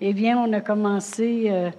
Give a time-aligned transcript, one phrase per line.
[0.00, 1.70] Eh bien, on a commencé euh,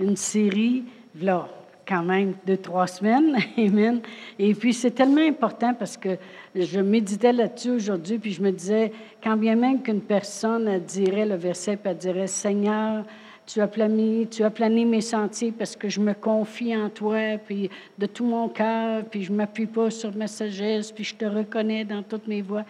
[0.00, 0.82] une série,
[1.20, 1.48] là,
[1.86, 3.36] quand même, deux, trois semaines.
[4.40, 6.16] Et puis, c'est tellement important parce que
[6.52, 8.90] je méditais là-dessus aujourd'hui, puis je me disais,
[9.22, 13.04] quand bien même qu'une personne dirait le verset, puis elle dirait, Seigneur,
[13.46, 17.38] tu as plané, tu as plané mes sentiers parce que je me confie en toi,
[17.38, 21.24] puis de tout mon cœur, puis je m'appuie pas sur ma sagesse, puis je te
[21.24, 22.64] reconnais dans toutes mes voies.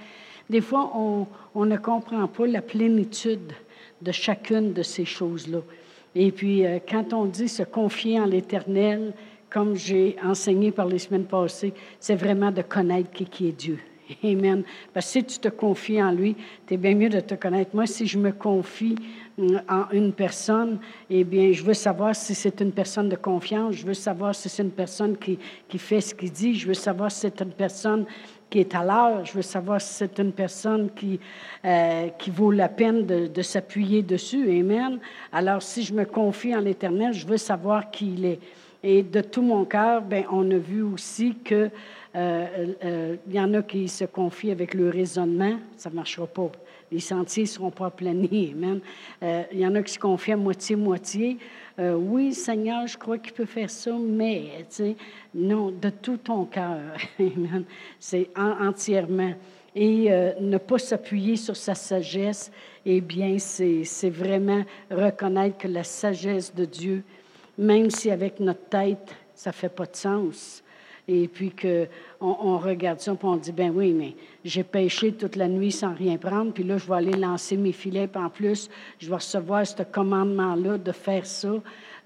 [0.51, 3.53] Des fois, on ne comprend pas la plénitude
[4.01, 5.61] de chacune de ces choses-là.
[6.15, 9.13] Et puis, euh, quand on dit se confier en l'Éternel,
[9.49, 13.79] comme j'ai enseigné par les semaines passées, c'est vraiment de connaître qui, est Dieu.
[14.25, 14.63] Amen.
[14.93, 17.71] Parce que si tu te confies en lui, tu bien mieux de te connaître.
[17.75, 18.97] Moi, si je me confie
[19.39, 23.75] euh, en une personne, eh bien, je veux savoir si c'est une personne de confiance,
[23.75, 25.39] je veux savoir si c'est une personne qui,
[25.69, 28.07] qui fait ce qu'il dit, je veux savoir si c'est une personne
[28.51, 29.25] qui est à l'heure.
[29.25, 31.19] Je veux savoir si c'est une personne qui,
[31.65, 34.51] euh, qui vaut la peine de, s'appuyer dessus.
[34.51, 34.99] Amen.
[35.33, 38.39] Alors, si je me confie en l'Éternel, je veux savoir qui il est.
[38.83, 41.71] Et de tout mon cœur, ben, on a vu aussi que
[42.17, 42.47] euh,
[42.85, 46.51] euh, y en a qui se confient avec le raisonnement, ça ne marchera pas.
[46.93, 48.53] Les sentiers ne seront pas aplanis.
[48.53, 48.81] Amen.
[49.23, 51.39] Euh, il y en a qui se confient moitié-moitié.
[51.79, 54.97] Euh, oui, Seigneur, je crois qu'il peut faire ça, mais, tu sais,
[55.35, 56.79] non, de tout ton cœur.
[58.01, 59.35] C'est entièrement.
[59.75, 62.51] Et euh, ne pas s'appuyer sur sa sagesse,
[62.85, 67.05] eh bien, c'est vraiment reconnaître que la sagesse de Dieu,
[67.57, 70.65] même si avec notre tête, ça ne fait pas de sens,
[71.11, 71.89] et puis qu'on
[72.21, 74.15] on regarde ça, puis on dit, ben oui, mais
[74.45, 77.73] j'ai pêché toute la nuit sans rien prendre, puis là, je vais aller lancer mes
[77.73, 81.53] filets, puis en plus, je vais recevoir ce commandement-là de faire ça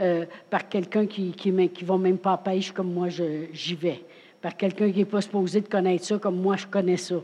[0.01, 4.01] euh, par quelqu'un qui qui, qui va même pas à pêche comme moi j'y vais,
[4.41, 7.17] par quelqu'un qui n'est pas supposé de connaître ça comme moi je connais ça.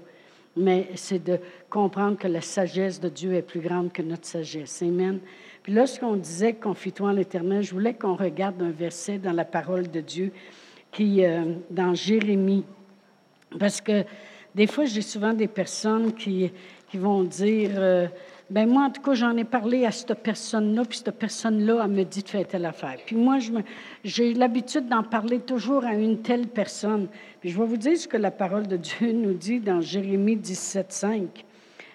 [0.56, 1.38] Mais c'est de
[1.70, 4.82] comprendre que la sagesse de Dieu est plus grande que notre sagesse.
[4.82, 5.20] Amen.
[5.62, 9.90] Puis lorsqu'on disait confie-toi en l'Éternel, je voulais qu'on regarde un verset dans la parole
[9.90, 10.32] de Dieu
[10.92, 12.64] qui, euh, dans Jérémie,
[13.58, 14.04] parce que
[14.54, 16.50] des fois, j'ai souvent des personnes qui,
[16.90, 18.08] qui vont dire, euh,
[18.50, 21.90] ben moi, en tout cas, j'en ai parlé à cette personne-là, puis cette personne-là, elle
[21.90, 22.96] me dit de faire telle affaire.
[23.06, 23.38] Puis moi,
[24.02, 27.06] j'ai l'habitude d'en parler toujours à une telle personne.
[27.40, 30.36] Puis je vais vous dire ce que la parole de Dieu nous dit dans Jérémie
[30.36, 31.44] 17, 5.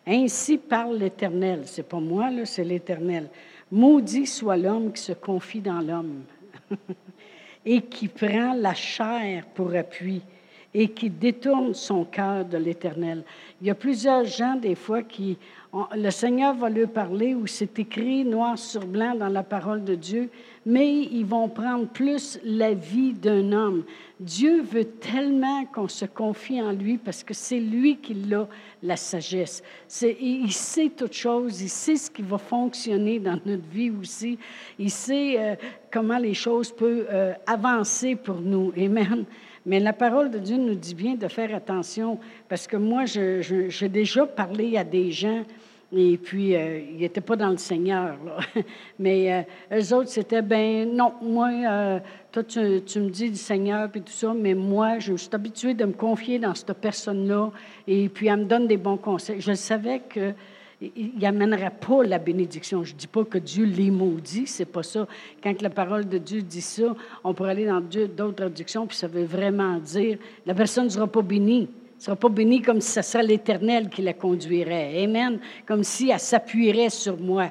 [0.08, 1.64] Ainsi parle l'Éternel.
[1.66, 3.30] C'est pas moi, là, c'est l'Éternel.
[3.72, 6.22] Maudit soit l'homme qui se confie dans l'homme.
[7.66, 10.22] et qui prend la chair pour appui
[10.74, 13.24] et qui détourne son cœur de l'Éternel.
[13.62, 15.38] Il y a plusieurs gens, des fois, qui...
[15.96, 19.96] le Seigneur va leur parler, où c'est écrit noir sur blanc dans la parole de
[19.96, 20.30] Dieu,
[20.66, 23.84] mais ils vont prendre plus la vie d'un homme.
[24.20, 28.48] Dieu veut tellement qu'on se confie en lui parce que c'est lui qui a
[28.82, 29.62] la sagesse.
[30.02, 34.40] il sait toutes choses, il sait ce qui va fonctionner dans notre vie aussi.
[34.80, 35.56] Il sait euh,
[35.92, 38.72] comment les choses peuvent euh, avancer pour nous.
[38.78, 39.26] Amen.
[39.66, 43.90] Mais la parole de Dieu nous dit bien de faire attention parce que moi, j'ai
[43.90, 45.44] déjà parlé à des gens
[45.94, 48.18] et puis, euh, ils n'étaient pas dans le Seigneur.
[49.00, 52.00] Mais euh, eux autres, c'était, ben non, moi, euh,
[52.32, 55.86] toi, tu, me dis du Seigneur, puis tout ça, mais moi, je suis habituée de
[55.86, 57.52] me confier dans cette personne-là,
[57.88, 59.40] et puis elle me donne des bons conseils.
[59.40, 60.34] Je savais qu'il
[61.18, 62.84] n'amènerait pas la bénédiction.
[62.84, 65.08] Je ne dis pas que Dieu les maudit, c'est pas ça.
[65.42, 69.08] Quand la parole de Dieu dit ça, on pourrait aller dans d'autres traductions, puis ça
[69.08, 71.70] veut vraiment dire, la personne ne sera pas bénie
[72.06, 75.04] sera pas bénie comme si ce serait l'Éternel qui la conduirait.
[75.04, 75.40] Amen.
[75.66, 77.50] Comme si elle s'appuierait sur moi.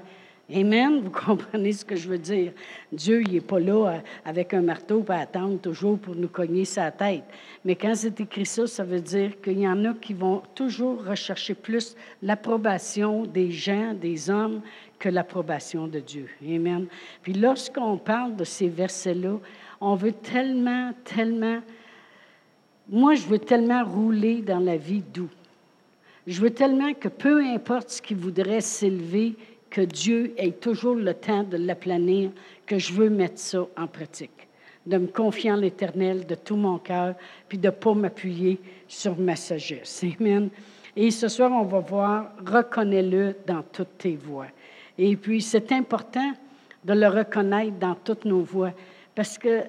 [0.54, 1.00] Amen.
[1.00, 2.52] Vous comprenez ce que je veux dire?
[2.92, 6.64] Dieu, il n'est pas là euh, avec un marteau pour attendre toujours pour nous cogner
[6.64, 7.24] sa tête.
[7.64, 11.04] Mais quand c'est écrit ça, ça veut dire qu'il y en a qui vont toujours
[11.04, 14.60] rechercher plus l'approbation des gens, des hommes,
[15.00, 16.28] que l'approbation de Dieu.
[16.46, 16.86] Amen.
[17.22, 19.38] Puis lorsqu'on parle de ces versets-là,
[19.80, 21.60] on veut tellement, tellement
[22.88, 25.30] moi, je veux tellement rouler dans la vie doux.
[26.26, 29.34] Je veux tellement que peu importe ce qui voudrait s'élever,
[29.70, 32.30] que Dieu ait toujours le temps de l'aplanir,
[32.66, 34.48] que je veux mettre ça en pratique,
[34.86, 37.14] de me confier en l'Éternel de tout mon cœur,
[37.48, 40.04] puis de ne pas m'appuyer sur ma sagesse.
[40.20, 40.48] Amen.
[40.96, 44.46] Et ce soir, on va voir, reconnais-le dans toutes tes voies.
[44.96, 46.32] Et puis, c'est important
[46.84, 48.72] de le reconnaître dans toutes nos voies,
[49.14, 49.62] parce que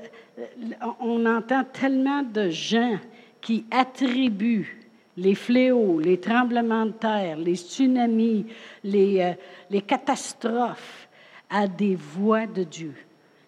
[0.99, 2.97] on entend tellement de gens
[3.41, 4.85] qui attribuent
[5.17, 8.47] les fléaux, les tremblements de terre, les tsunamis,
[8.83, 9.35] les,
[9.71, 11.07] euh, catastrophes
[11.49, 12.93] à des voix de Dieu,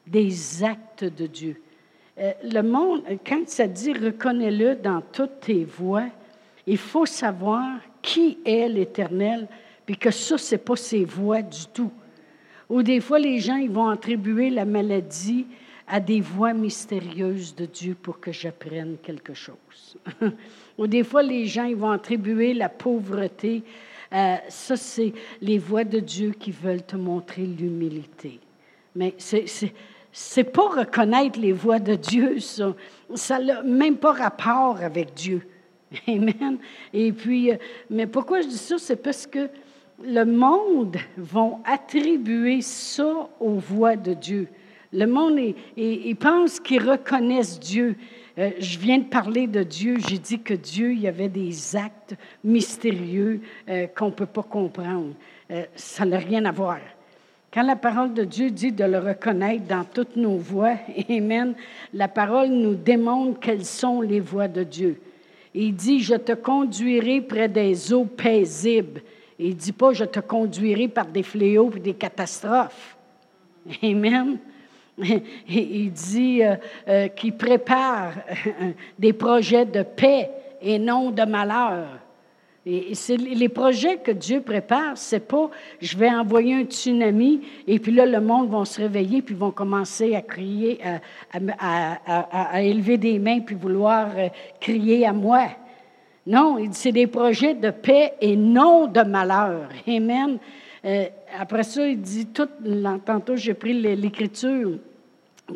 [0.05, 1.61] des actes de Dieu.
[2.19, 6.07] Euh, le monde, quand ça dit reconnais-le dans toutes tes voies,
[6.65, 9.47] il faut savoir qui est l'Éternel,
[9.85, 11.91] puis que ça, ce n'est pas ses voix du tout.
[12.69, 15.45] Ou des fois, les gens, ils vont attribuer la maladie
[15.87, 19.97] à des voix mystérieuses de Dieu pour que j'apprenne quelque chose.
[20.77, 23.63] Ou des fois, les gens, ils vont attribuer la pauvreté.
[24.13, 28.39] Euh, ça, c'est les voix de Dieu qui veulent te montrer l'humilité.
[28.95, 29.45] Mais c'est
[30.19, 32.73] c'est pas reconnaître les voix de Dieu, ça.
[33.13, 35.47] Ça n'a même pas rapport avec Dieu.
[36.07, 36.57] Amen.
[36.91, 37.57] Et puis, euh,
[37.91, 38.77] mais pourquoi je dis ça?
[38.79, 39.47] C'est parce que
[40.03, 44.47] le monde va attribuer ça aux voix de Dieu.
[44.93, 45.39] Le monde,
[45.75, 47.95] il pense qu'ils reconnaissent Dieu.
[48.37, 49.97] Euh, je viens de parler de Dieu.
[50.07, 54.43] J'ai dit que Dieu, il y avait des actes mystérieux euh, qu'on ne peut pas
[54.43, 55.13] comprendre.
[55.75, 56.79] ça n'a rien à voir.
[57.53, 60.75] Quand la parole de Dieu dit de le reconnaître dans toutes nos voies,
[61.09, 61.55] Amen,
[61.93, 64.99] la parole nous démontre quelles sont les voies de Dieu.
[65.53, 69.01] Il dit, je te conduirai près des eaux paisibles.
[69.39, 72.95] Il ne dit pas, je te conduirai par des fléaux et des catastrophes.
[73.81, 74.37] Amen.
[75.47, 76.55] Il dit euh,
[76.87, 78.13] euh, qu'il prépare
[78.97, 80.29] des projets de paix
[80.61, 81.99] et non de malheur.
[82.65, 85.49] Les projets que Dieu prépare, c'est pas
[85.79, 89.51] je vais envoyer un tsunami et puis là, le monde va se réveiller puis vont
[89.51, 90.79] commencer à crier,
[91.31, 94.27] à, élever des mains puis vouloir euh,
[94.59, 95.47] crier à moi.
[96.25, 99.69] Non, c'est des projets de paix et non de malheur.
[99.87, 100.37] Amen.
[100.87, 101.07] Euh,
[101.37, 102.47] après ça, il dit, tout,
[103.05, 104.79] tantôt j'ai pris l'écriture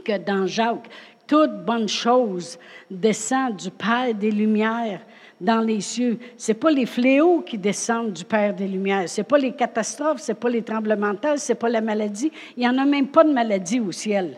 [0.04, 0.90] que dans Jacques,
[1.26, 5.00] toute bonne chose descend du Père des Lumières
[5.40, 6.20] dans les cieux.
[6.38, 9.08] Ce pas les fléaux qui descendent du Père des Lumières.
[9.08, 12.32] Ce pas les catastrophes, ce pas les tremblements de terre, ce pas la maladie.
[12.58, 14.38] Il n'y en a même pas de maladie au ciel.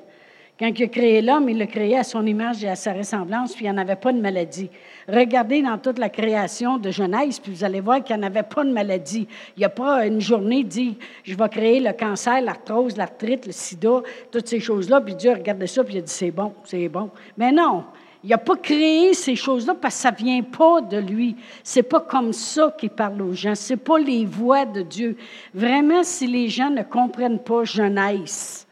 [0.59, 3.55] Quand il a créé l'homme, il l'a créé à son image et à sa ressemblance,
[3.55, 4.69] puis il n'y en avait pas de maladie.
[5.07, 8.43] Regardez dans toute la création de Genèse, puis vous allez voir qu'il n'y en avait
[8.43, 9.27] pas de maladie.
[9.57, 13.51] Il n'y a pas une journée dit je vais créer le cancer, l'arthrose, l'arthrite, le
[13.51, 16.53] sida, toutes ces choses-là, puis Dieu a regardé ça, puis il a dit c'est bon,
[16.65, 17.09] c'est bon.
[17.35, 17.85] Mais non,
[18.23, 21.35] il n'a pas créé ces choses-là parce que ça ne vient pas de lui.
[21.63, 23.55] C'est pas comme ça qu'il parle aux gens.
[23.55, 25.17] C'est pas les voix de Dieu.
[25.53, 28.62] Vraiment, si les gens ne comprennent pas Genèse,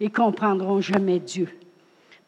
[0.00, 1.48] ils comprendront jamais Dieu.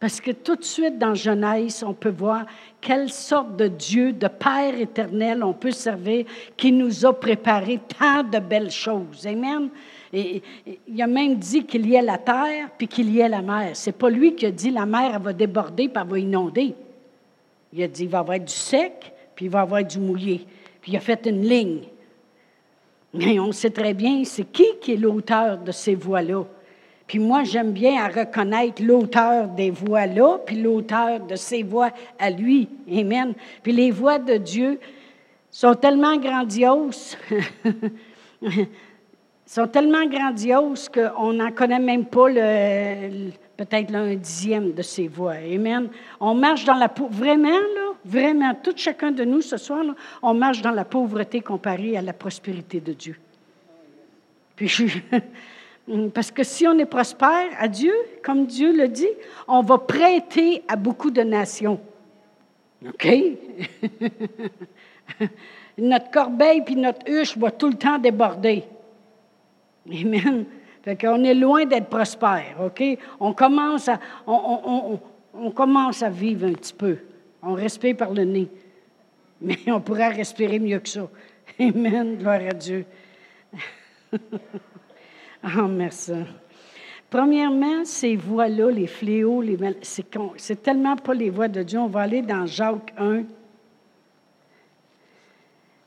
[0.03, 2.45] Parce que tout de suite dans Genèse, on peut voir
[2.81, 6.25] quelle sorte de Dieu, de Père éternel on peut servir,
[6.57, 9.25] qui nous a préparé tant de belles choses.
[9.27, 9.69] Amen.
[10.13, 10.43] Et,
[10.89, 13.71] il a même dit qu'il y ait la terre puis qu'il y ait la mer.
[13.75, 16.75] C'est pas lui qui a dit la mer va déborder puis elle va inonder.
[17.73, 20.01] Il a dit il va y avoir du sec puis il va y avoir du
[20.01, 20.45] mouillé.
[20.81, 21.83] Puis il a fait une ligne.
[23.15, 26.43] Mais on sait très bien c'est qui qui est l'auteur de ces voies-là.
[27.13, 32.31] Puis moi, j'aime bien à reconnaître l'auteur des voix-là, puis l'auteur de ces voix à
[32.31, 32.71] lui.
[32.91, 33.35] Amen.
[33.63, 34.81] Puis les voix de Dieu
[35.51, 37.19] sont tellement grandioses.
[39.45, 45.35] sont tellement grandioses qu'on n'en connaît même pas le, peut-être un dixième de ces voix.
[45.35, 45.91] Amen.
[46.19, 47.25] On marche dans la pauvreté.
[47.25, 49.85] Vraiment, là, vraiment, tout chacun de nous ce soir,
[50.23, 53.19] on marche dans la pauvreté comparée à la prospérité de Dieu.
[54.57, 55.03] Puis
[56.15, 59.09] parce que si on est prospère à Dieu, comme Dieu le dit,
[59.49, 61.81] on va prêter à beaucoup de nations.
[62.87, 63.09] OK?
[65.79, 68.65] notre corbeille puis notre huche va tout le temps déborder.
[69.91, 70.45] Amen.
[70.83, 72.83] Fait qu'on est loin d'être prospère, OK?
[73.21, 74.99] On commence, à, on,
[75.55, 76.99] commence à vivre un petit peu.
[77.43, 78.49] On respire par le nez.
[79.41, 81.09] Mais on pourrait respirer mieux que ça.
[81.59, 82.17] Amen.
[82.17, 82.85] Gloire à Dieu.
[85.45, 86.13] oh, merci.
[87.11, 91.79] Premièrement, ces voix-là, les fléaux, les c'est tellement pas les voix de Dieu.
[91.79, 93.25] On va aller dans Jacques 1.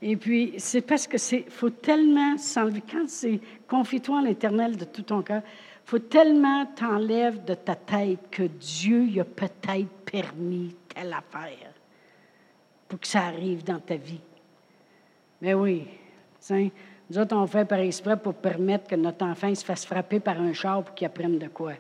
[0.02, 2.84] Et puis, c'est parce que c'est, faut tellement s'enlever.
[2.90, 5.42] Quand c'est confie-toi en l'éternel de tout ton cœur,
[5.86, 11.74] faut tellement t'enlèves de ta tête que Dieu y a peut-être permis telle affaire
[12.88, 14.22] pour que ça arrive dans ta vie.
[15.42, 15.88] Mais oui,
[17.10, 20.40] nous autres, on fait par exprès pour permettre que notre enfant se fasse frapper par
[20.42, 21.74] un char pour qu'il apprenne de quoi.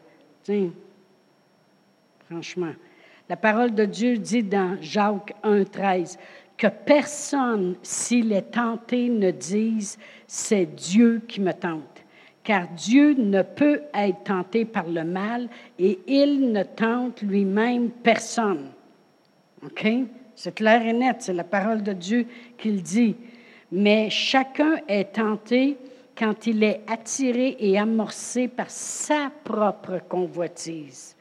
[0.44, 0.70] Tiens,
[2.30, 2.74] franchement.
[3.28, 6.18] La parole de Dieu dit dans Jacques 1,13
[6.58, 12.04] que personne, s'il est tenté, ne dise c'est Dieu qui me tente.
[12.44, 18.70] Car Dieu ne peut être tenté par le mal et il ne tente lui-même personne.
[19.64, 19.88] OK?
[20.36, 22.28] C'est clair et net, c'est la parole de Dieu
[22.58, 23.16] qu'il dit.
[23.72, 25.78] Mais chacun est tenté
[26.18, 31.16] quand il est attiré et amorcé par sa propre convoitise.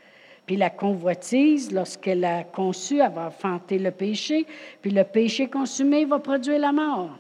[0.47, 4.47] Puis la convoitise, lorsqu'elle a conçu, elle va enfanter le péché.
[4.83, 7.11] Puis le péché consumé va produire la mort.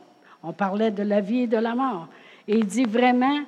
[0.42, 2.08] On parlait de la vie et de la mort.
[2.46, 3.40] Et il dit vraiment,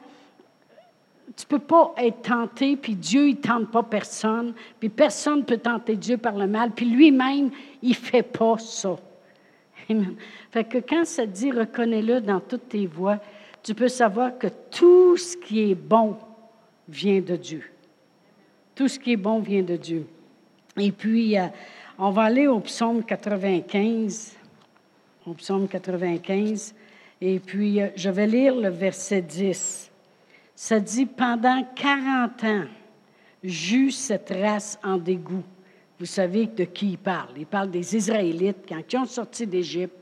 [1.36, 5.96] tu peux pas être tenté, puis Dieu, il tente pas personne, puis personne peut tenter
[5.96, 7.50] Dieu par le mal, puis lui-même,
[7.82, 8.96] il fait pas ça.
[9.88, 10.16] Amen.
[10.50, 13.20] Fait que quand ça dit reconnais-le dans toutes tes voies,
[13.62, 16.16] tu peux savoir que tout ce qui est bon
[16.88, 17.64] vient de Dieu.
[18.74, 20.06] Tout ce qui est bon vient de Dieu.
[20.76, 21.46] Et puis, euh,
[21.98, 24.36] on va aller au psaume 95.
[25.26, 26.74] Au psaume 95.
[27.20, 29.90] Et puis, euh, je vais lire le verset 10.
[30.54, 32.64] Ça dit, pendant 40 ans,
[33.42, 35.42] j'eus cette race en dégoût.
[35.98, 37.30] Vous savez de qui il parle.
[37.36, 39.96] Il parle des Israélites quand ils ont sorti d'Égypte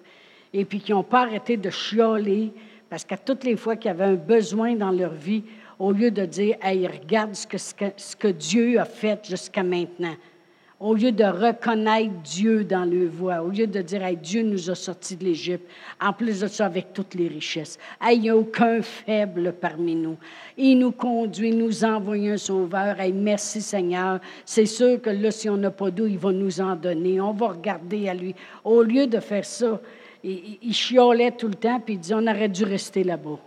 [0.52, 2.52] et puis qui n'ont pas arrêté de chioler
[2.90, 5.44] parce qu'à toutes les fois qu'il y avait un besoin dans leur vie,
[5.78, 10.14] au lieu de dire, hey, regarde ce que, ce que Dieu a fait jusqu'à maintenant
[10.84, 14.74] au lieu de reconnaître Dieu dans le voie, au lieu de dire Dieu nous a
[14.74, 15.66] sortis de l'Égypte,
[15.98, 17.78] en plus de ça, avec toutes les richesses.
[18.12, 20.18] il n'y a aucun faible parmi nous.
[20.58, 22.96] Il nous conduit, nous envoie un sauveur.
[23.14, 24.20] merci Seigneur.
[24.44, 27.18] C'est sûr que là, si on n'a pas d'eau, il va nous en donner.
[27.18, 28.34] On va regarder à lui.
[28.62, 29.80] Au lieu de faire ça,
[30.22, 33.38] il, il chiolait tout le temps, puis il dit on aurait dû rester là-bas.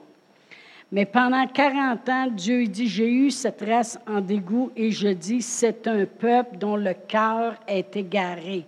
[0.92, 5.42] Mais pendant 40 ans, Dieu dit, j'ai eu cette race en dégoût et je dis,
[5.42, 8.66] c'est un peuple dont le cœur est égaré.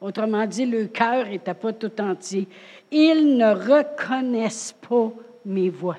[0.00, 2.46] Autrement dit, le cœur n'était pas tout entier.
[2.90, 5.12] Ils ne reconnaissent pas
[5.46, 5.96] mes voix.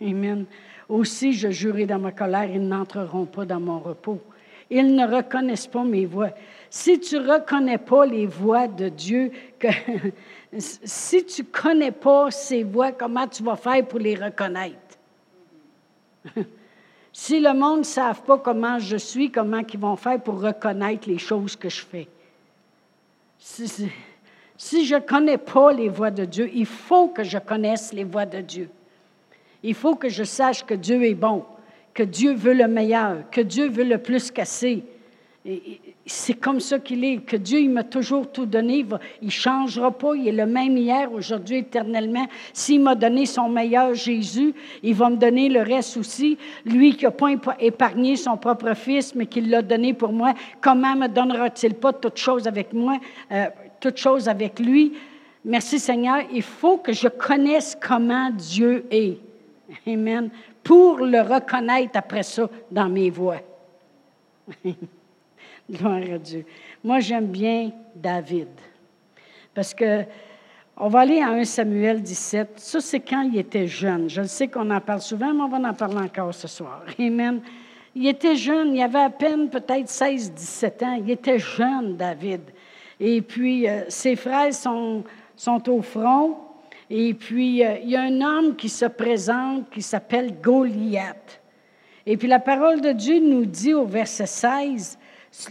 [0.00, 0.44] Amen.
[0.88, 4.20] Aussi, je jurai dans ma colère, ils n'entreront pas dans mon repos.
[4.70, 6.30] Ils ne reconnaissent pas mes voix.
[6.70, 9.30] Si tu ne reconnais pas les voix de Dieu,
[10.58, 14.76] si tu ne connais pas ses voix, comment tu vas faire pour les reconnaître?
[17.12, 21.08] Si le monde ne savent pas comment je suis, comment ils vont faire pour reconnaître
[21.08, 22.08] les choses que je fais?
[23.38, 28.04] Si, je ne connais pas les voies de Dieu, il faut que je connaisse les
[28.04, 28.70] voies de Dieu.
[29.62, 31.44] Il faut que je sache que Dieu est bon,
[31.92, 34.84] que Dieu veut le meilleur, que Dieu veut le plus casser,
[36.06, 38.86] c'est comme ça qu'il est, que Dieu il m'a toujours tout donné,
[39.20, 42.26] il ne changera pas, il est le même hier, aujourd'hui, éternellement.
[42.54, 46.38] S'il m'a donné son meilleur Jésus, il va me donner le reste aussi.
[46.64, 47.28] Lui qui n'a pas
[47.60, 50.32] épargné son propre fils, mais qui l'a donné pour moi,
[50.62, 52.98] comment me donnera-t-il pas toute chose avec moi,
[53.30, 53.46] euh,
[53.80, 54.94] toute chose avec lui?
[55.44, 59.18] Merci Seigneur, il faut que je connaisse comment Dieu est.
[59.86, 60.30] Amen.
[60.62, 63.42] Pour le reconnaître après ça dans mes voies.
[65.70, 66.44] Gloire à Dieu.
[66.82, 68.48] Moi, j'aime bien David.
[69.54, 70.04] Parce que,
[70.76, 72.54] on va aller à 1 Samuel 17.
[72.56, 74.10] Ça, c'est quand il était jeune.
[74.10, 76.82] Je sais qu'on en parle souvent, mais on va en parler encore ce soir.
[76.98, 77.40] Amen.
[77.94, 81.00] Il était jeune, il avait à peine peut-être 16-17 ans.
[81.00, 82.40] Il était jeune, David.
[82.98, 85.04] Et puis, euh, ses frères sont,
[85.36, 86.38] sont au front.
[86.90, 91.40] Et puis, euh, il y a un homme qui se présente qui s'appelle Goliath.
[92.04, 94.98] Et puis, la parole de Dieu nous dit au verset 16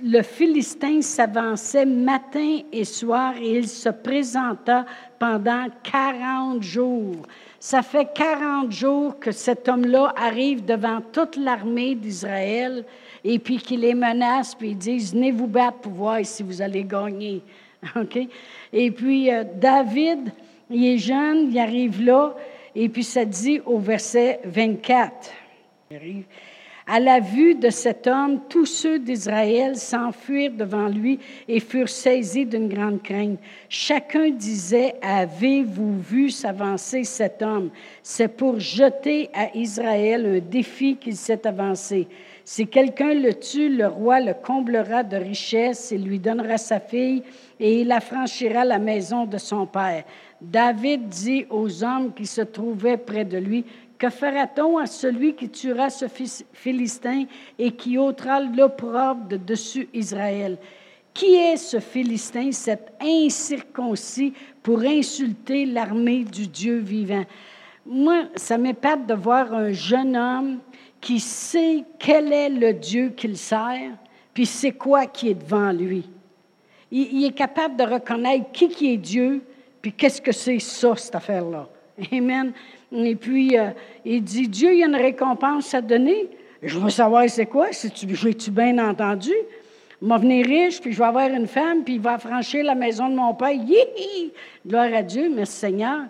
[0.02, 4.86] le Philistin s'avançait matin et soir et il se présenta
[5.20, 7.26] pendant 40 jours.
[7.60, 12.86] Ça fait 40 jours que cet homme-là arrive devant toute l'armée d'Israël
[13.24, 16.62] et puis qu'il les menace, puis ils disent, venez vous battre pour voir si vous
[16.62, 17.42] allez gagner.
[18.74, 20.32] Et puis euh, David,
[20.70, 22.34] il est jeune, il arrive là,
[22.76, 25.32] et puis ça dit au verset 24.
[26.86, 32.46] À la vue de cet homme, tous ceux d'Israël s'enfuirent devant lui et furent saisis
[32.46, 33.40] d'une grande crainte.
[33.70, 37.70] Chacun disait, Avez-vous vu s'avancer cet homme?
[38.02, 42.06] C'est pour jeter à Israël un défi qu'il s'est avancé.
[42.46, 47.24] Si quelqu'un le tue, le roi le comblera de richesses et lui donnera sa fille,
[47.58, 50.04] et il affranchira la maison de son père.
[50.42, 53.64] David dit aux hommes qui se trouvaient près de lui,
[54.04, 56.08] que fera-t-on à celui qui tuera ce
[56.52, 57.24] Philistin
[57.58, 60.58] et qui ôtera l'opprobre de dessus Israël?
[61.14, 67.24] Qui est ce Philistin, cet incirconcis, pour insulter l'armée du Dieu vivant?
[67.86, 70.60] Moi, ça m'épate de voir un jeune homme
[71.00, 73.92] qui sait quel est le Dieu qu'il sert,
[74.34, 76.10] puis c'est quoi qui est devant lui.
[76.92, 79.46] Il, il, est capable de reconnaître qui, qui est Dieu,
[79.82, 81.70] puis qu'est-ce que c'est ça, cette affaire-là.
[82.12, 82.52] Amen.
[82.94, 83.70] Et puis, euh,
[84.06, 86.30] il dit, Dieu, il y a une récompense à donner.
[86.62, 89.34] Je veux savoir c'est quoi, si tu, j'ai-tu bien entendu?
[90.02, 92.76] Il va venir riche, puis je vais avoir une femme, puis il va franchir la
[92.76, 93.52] maison de mon père.
[93.52, 94.32] Yihi!
[94.66, 96.02] Gloire à Dieu, merci Seigneur.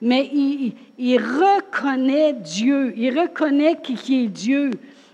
[0.00, 0.30] Mais
[0.98, 4.70] il, reconnaît Dieu, il reconnaît qui, est Dieu.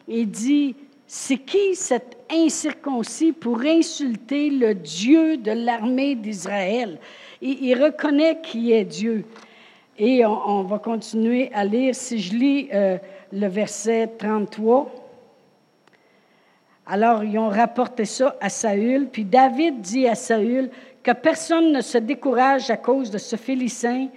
[0.06, 6.98] Il dit, c'est qui cet incirconcis pour insulter le Dieu de l'armée d'Israël?
[7.42, 9.24] Il reconnaît qui est Dieu.
[9.98, 11.94] Et on, va continuer à lire.
[11.94, 12.98] Si je lis euh,
[13.32, 14.92] le verset 33.
[16.86, 20.70] Alors, ils ont rapporté ça à Saül, puis David dit à Saül
[21.02, 24.08] que personne ne se décourage à cause de ce Philistin.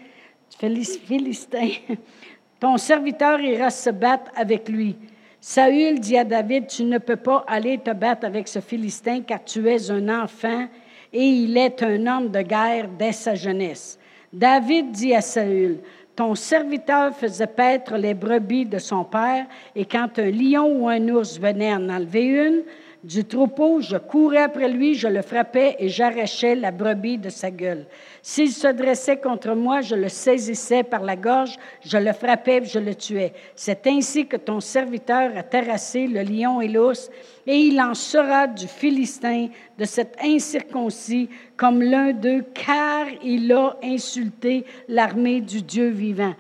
[0.57, 1.69] Philistin.
[2.59, 4.95] Ton serviteur ira se battre avec lui.
[5.39, 9.43] Saül dit à David, tu ne peux pas aller te battre avec ce Philistin car
[9.43, 10.67] tu es un enfant
[11.13, 13.99] et il est un homme de guerre dès sa jeunesse.
[14.31, 15.79] David dit à Saül,
[16.15, 19.45] ton serviteur faisait paître les brebis de son père,
[19.75, 22.63] et quand un lion ou un ours venait en enlever une
[23.03, 27.50] du troupeau, je courais après lui, je le frappais et j'arrachais la brebis de sa
[27.50, 27.86] gueule.
[28.22, 32.65] S'il se dressait contre moi, je le saisissais par la gorge, je le frappais et
[32.65, 33.34] je le tuais.
[33.56, 37.10] C'est ainsi que ton serviteur a terrassé le lion et l'ours,
[37.48, 43.77] et il en sera du Philistin, de cet incirconcis, comme l'un d'eux, car il a
[43.82, 46.36] insulté l'armée du Dieu vivant.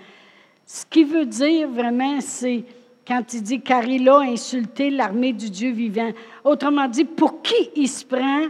[0.65, 2.63] Ce qui veut dire vraiment, c'est
[3.09, 6.11] quand il dit car il a insulté l'armée du Dieu vivant.
[6.43, 8.43] Autrement dit, pour qui il se prend?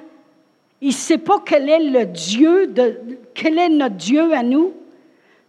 [0.81, 2.73] Il ne sait pas quel est le Dieu,
[3.33, 4.73] quel est notre Dieu à nous.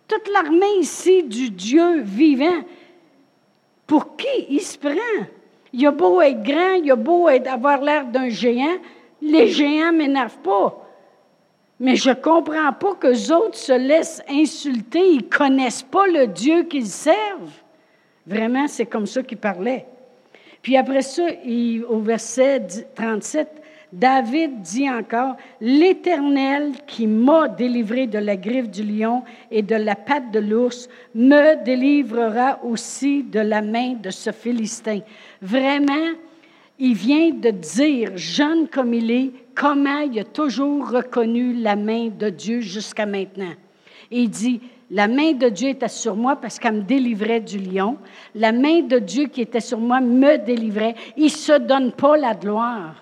[0.07, 2.63] Toute l'armée ici du Dieu vivant,
[3.87, 4.95] pour qui il se prend?
[5.73, 8.77] Il a beau être grand, il a beau avoir l'air d'un géant,
[9.21, 10.87] les géants ne m'énervent pas.
[11.81, 16.07] Mais je ne comprends pas que les autres se laissent insulter, ils ne connaissent pas
[16.07, 17.61] le Dieu qu'ils servent.
[18.27, 19.87] Vraiment, c'est comme ça qu'il parlait.
[20.63, 21.27] Puis après ça,
[21.89, 23.49] au verset 37,
[23.93, 29.97] David dit encore, L'Éternel qui m'a délivré de la griffe du lion et de la
[29.97, 35.01] patte de l'ours me délivrera aussi de la main de ce Philistin.
[35.43, 36.15] Vraiment,
[36.79, 42.09] il vient de dire, jeune comme il est, comment il a toujours reconnu la main
[42.09, 43.55] de Dieu jusqu'à maintenant.
[44.11, 47.59] Et il dit, la main de Dieu était sur moi parce qu'elle me délivrait du
[47.59, 47.97] lion.
[48.35, 50.97] La main de Dieu qui était sur moi me délivrait.
[51.17, 52.97] Il ne se donne pas la gloire.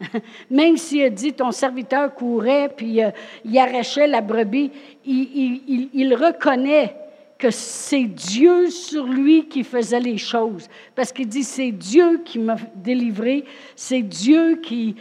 [0.50, 3.10] Même s'il dit ton serviteur courait puis euh,
[3.44, 4.70] il arrachait la brebis,
[5.04, 6.96] il, reconnaît
[7.38, 10.68] que c'est Dieu sur lui qui faisait les choses.
[10.94, 14.94] Parce qu'il dit c'est Dieu qui m'a délivré, c'est Dieu qui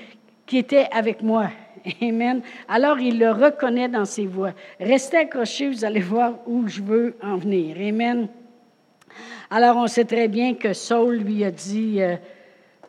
[0.51, 1.49] était avec moi.
[2.01, 2.41] Amen.
[2.67, 4.53] Alors il le reconnaît dans ses voix.
[4.79, 7.75] Restez accrochés, vous allez voir où je veux en venir.
[7.77, 8.27] Amen.
[9.49, 12.15] Alors on sait très bien que Saul lui a dit, euh,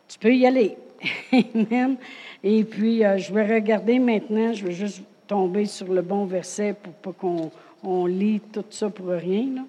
[0.09, 0.77] tu peux y aller.
[1.33, 1.97] Amen.
[2.45, 6.75] Et puis, euh, je vais regarder maintenant, je vais juste tomber sur le bon verset
[6.75, 7.51] pour pas qu'on
[7.83, 9.67] on lit tout ça pour rien.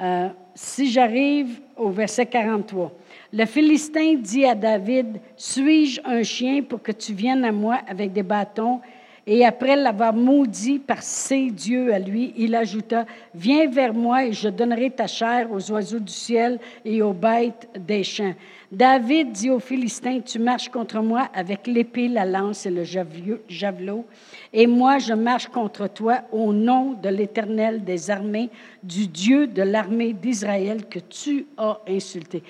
[0.00, 2.92] Euh, si j'arrive au verset 43,
[3.32, 8.12] le Philistin dit à David, Suis-je un chien pour que tu viennes à moi avec
[8.12, 8.80] des bâtons?
[9.26, 14.32] Et après l'avoir maudit par ses dieux à lui, il ajouta, Viens vers moi et
[14.32, 18.34] je donnerai ta chair aux oiseaux du ciel et aux bêtes des champs.
[18.70, 24.04] David dit aux Philistins, Tu marches contre moi avec l'épée, la lance et le javelot,
[24.52, 28.50] et moi je marche contre toi au nom de l'Éternel des armées,
[28.82, 32.42] du Dieu de l'armée d'Israël que tu as insulté.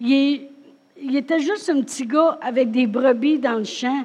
[0.00, 0.48] Il,
[1.14, 4.04] était juste un petit gars avec des brebis dans le champ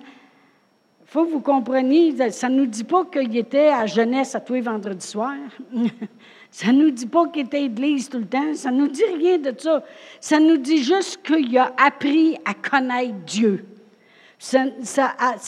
[1.11, 4.53] faut que vous compreniez, ça ne nous dit pas qu'il était à jeunesse à tous
[4.53, 5.35] les vendredis soirs.
[6.51, 8.53] ça ne nous dit pas qu'il était à l'église tout le temps.
[8.53, 9.83] Ça ne nous dit rien de ça.
[10.19, 13.65] Ça nous dit juste qu'il a appris à connaître Dieu.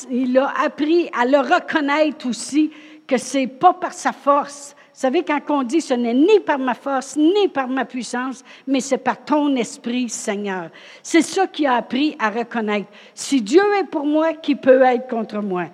[0.09, 2.71] il a appris à le reconnaître aussi
[3.05, 6.59] que c'est pas par sa force, vous savez, quand on dit ce n'est ni par
[6.59, 10.69] ma force, ni par ma puissance, mais c'est par ton esprit, Seigneur.
[11.01, 12.87] C'est ça qui a appris à reconnaître.
[13.15, 15.65] Si Dieu est pour moi, qui peut être contre moi?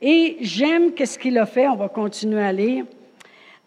[0.00, 1.66] Et j'aime ce qu'il a fait.
[1.66, 2.84] On va continuer à lire.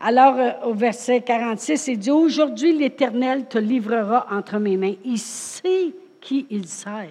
[0.03, 4.95] Alors, euh, au verset 46, il dit, Aujourd'hui, l'Éternel te livrera entre mes mains.
[5.05, 7.07] Il sait qui il sert.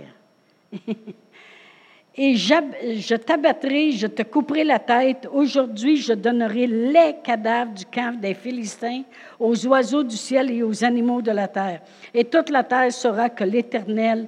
[2.16, 5.28] et je t'abattrai, je te couperai la tête.
[5.32, 9.02] Aujourd'hui, je donnerai les cadavres du camp des Philistins
[9.38, 11.82] aux oiseaux du ciel et aux animaux de la terre.
[12.12, 14.26] Et toute la terre saura que l'Éternel,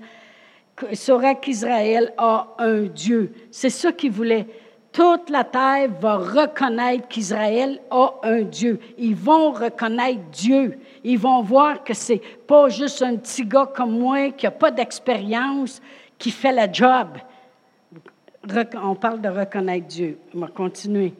[0.93, 3.33] saura qu'Israël a un Dieu.
[3.51, 4.47] C'est ça qu'il voulait.
[4.93, 8.79] Toute la terre va reconnaître qu'Israël a un Dieu.
[8.99, 10.79] Ils vont reconnaître Dieu.
[11.03, 14.71] Ils vont voir que c'est pas juste un petit gars comme moi qui n'a pas
[14.71, 15.81] d'expérience
[16.19, 17.09] qui fait la job
[18.83, 20.19] on parle de reconnaître Dieu.
[20.35, 21.15] On va continuer.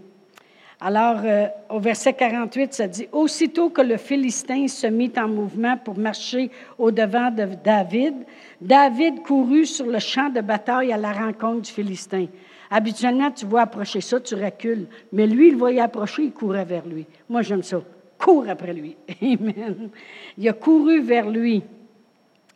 [0.81, 5.77] Alors, euh, au verset 48, ça dit Aussitôt que le Philistin se mit en mouvement
[5.77, 8.15] pour marcher au-devant de David,
[8.61, 12.27] David courut sur le champ de bataille à la rencontre du Philistin.
[12.75, 14.87] Habituellement, tu vois approcher ça, tu recules.
[15.13, 17.05] Mais lui, il voyait approcher, il courait vers lui.
[17.29, 17.83] Moi, j'aime ça.
[18.17, 18.97] court après lui.
[19.23, 19.91] Amen.
[20.39, 21.63] Il a couru vers lui.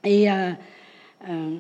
[0.03, 0.53] Et euh,
[1.29, 1.57] euh,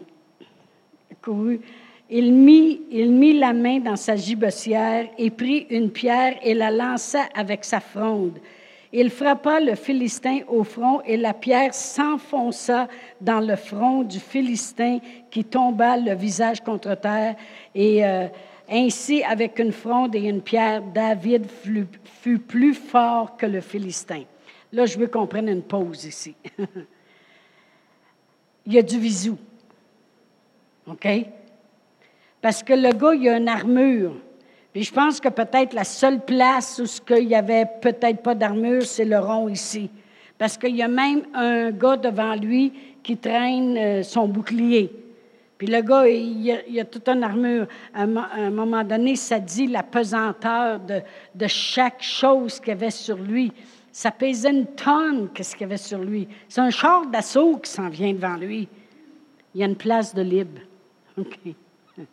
[1.21, 1.61] couru.
[2.09, 6.71] Il mit, il mit la main dans sa gibecière et prit une pierre et la
[6.71, 8.39] lança avec sa fronde.
[8.93, 12.89] Il frappa le Philistin au front et la pierre s'enfonça
[13.21, 14.99] dans le front du Philistin
[15.31, 17.35] qui tomba le visage contre terre.
[17.75, 18.29] Et euh,
[18.69, 24.23] ainsi, avec une fronde et une pierre, David fut, plus fort que le Philistin.
[24.73, 26.35] Là, je veux qu'on prenne une pause ici.
[28.67, 29.39] il y a du visou.
[30.87, 31.09] OK?
[32.41, 34.17] Parce que le gars, il a une armure.
[34.77, 38.85] Puis je pense que peut-être la seule place où il n'y avait peut-être pas d'armure,
[38.85, 39.89] c'est le rond ici.
[40.37, 44.93] Parce qu'il y a même un gars devant lui qui traîne euh, son bouclier.
[45.57, 47.67] Puis le gars, il a, a toute une armure.
[47.95, 53.55] À un, moment donné, ça dit la pesanteur de, chaque chose qu'il avait sur lui.
[53.91, 56.29] Ça pesait une tonne, qu'est-ce qu'il y avait sur lui.
[56.51, 58.69] C'est un char d'assaut qui s'en vient devant lui.
[59.55, 60.61] Il y a une place de libre.
[61.17, 61.39] OK.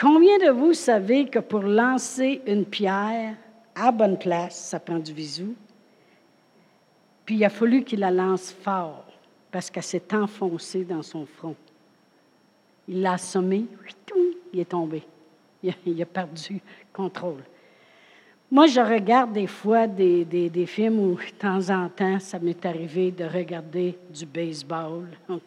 [0.00, 3.36] Combien de vous savez que pour lancer une pierre
[3.74, 5.54] à bonne place, ça prend du visou?
[7.26, 9.04] Puis il a fallu qu'il la lance fort
[9.50, 11.54] parce qu'elle s'est enfoncée dans son front.
[12.88, 13.66] Il l'a assommé,
[14.54, 15.02] il est tombé.
[15.62, 16.62] Il a, perdu
[16.94, 17.42] contrôle.
[18.50, 22.64] Moi, je regarde des fois des, des, films où, de temps en temps, ça m'est
[22.64, 25.08] arrivé de regarder du baseball.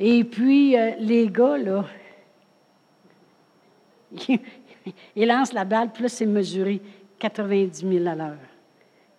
[0.00, 1.84] Et puis, euh, les gars, là,
[5.16, 6.80] il lance la balle, puis là, c'est mesuré
[7.18, 8.36] 90 000 à l'heure,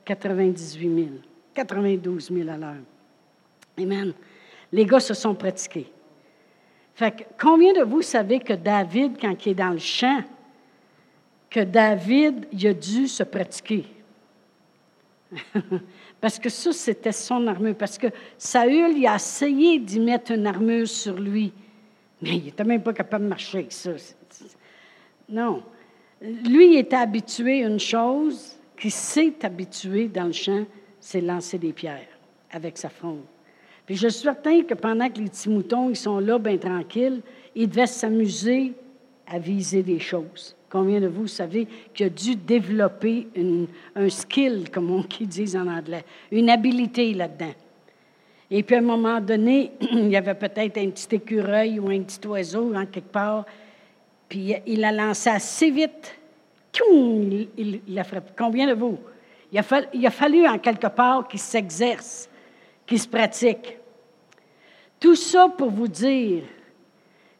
[0.05, 1.07] 98 000,
[1.53, 2.75] 92 000 à l'heure.
[3.79, 4.13] Amen.
[4.71, 5.91] Les gars se sont pratiqués.
[6.95, 10.23] Fait que, combien de vous savez que David, quand il est dans le champ,
[11.49, 13.85] que David, il a dû se pratiquer?
[16.21, 17.75] parce que ça, c'était son armure.
[17.75, 18.07] Parce que
[18.37, 21.53] Saül, il a essayé d'y mettre une armure sur lui,
[22.21, 23.91] mais il n'était même pas capable de marcher avec ça.
[25.29, 25.63] Non.
[26.21, 30.65] Lui, était habitué à une chose, qui s'est habitué dans le champ,
[30.99, 32.07] c'est lancer des pierres
[32.51, 33.23] avec sa fronde.
[33.85, 37.21] Puis je suis certain que pendant que les petits moutons, ils sont là, bien tranquilles,
[37.55, 38.73] ils devaient s'amuser
[39.27, 40.55] à viser des choses.
[40.69, 43.27] Combien de vous savez qu'il a dû développer
[43.95, 47.53] un skill, comme on dit en anglais, une habilité là-dedans?
[48.51, 52.01] Et puis à un moment donné, il y avait peut-être un petit écureuil ou un
[52.01, 53.45] petit oiseau quelque part
[54.29, 56.15] puis il a lancé assez vite.
[56.91, 58.31] Il, il, a frappé.
[58.37, 58.99] Combien de vous?
[59.51, 62.29] Il a, fallu, il a fallu en quelque part qu'il s'exerce,
[62.85, 63.77] qu'il se pratique.
[64.99, 66.43] Tout ça pour vous dire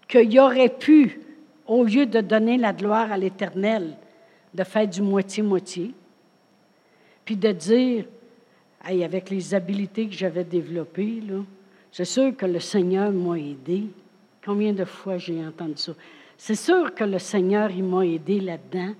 [0.07, 1.19] qu'il aurait pu,
[1.65, 3.97] au lieu de donner la gloire à l'Éternel,
[4.53, 5.93] de faire du moitié-moitié,
[7.25, 8.05] puis de dire,
[8.85, 11.21] hey, avec les habiletés que j'avais développées,
[11.91, 13.83] c'est sûr que le Seigneur m'a aidé.
[14.45, 15.91] Combien de fois j'ai entendu ça?
[16.37, 18.93] C'est sûr que le Seigneur, il m'a aidé là-dedans,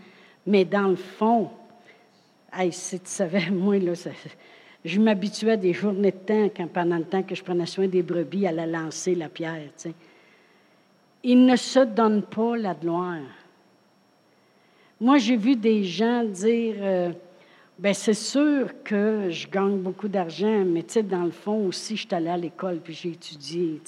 [0.46, 1.50] mais dans le fond,
[2.72, 3.94] si tu savais, moi, là,
[4.84, 8.02] je m'habituais à des journées de temps, pendant le temps que je prenais soin des
[8.02, 9.70] brebis, à la lancer la pierre.
[11.24, 13.22] Il ne se donne pas la gloire.
[15.00, 17.12] Moi, j'ai vu des gens dire euh,
[17.78, 22.16] ben c'est sûr que je gagne beaucoup d'argent, mais dans le fond aussi, je suis
[22.16, 23.80] allée à l'école puis j'ai étudié.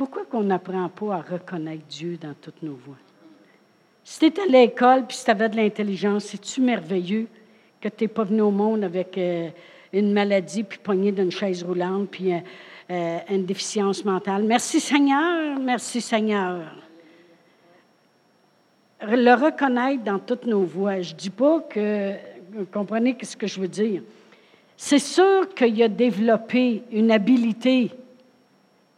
[0.00, 2.96] Pourquoi qu'on n'apprend pas à reconnaître Dieu dans toutes nos voies?
[4.02, 7.26] Si tu étais à l'école puis si tu avais de l'intelligence, c'est-tu merveilleux
[7.82, 9.50] que tu n'es pas venu au monde avec euh,
[9.92, 12.38] une maladie puis pogné d'une chaise roulante puis euh,
[12.90, 14.44] euh, une déficience mentale?
[14.44, 16.62] Merci Seigneur, merci Seigneur.
[19.02, 21.02] Le reconnaître dans toutes nos voies.
[21.02, 22.14] Je ne dis pas que.
[22.54, 24.00] Vous comprenez ce que je veux dire?
[24.78, 27.90] C'est sûr qu'il a développé une habileté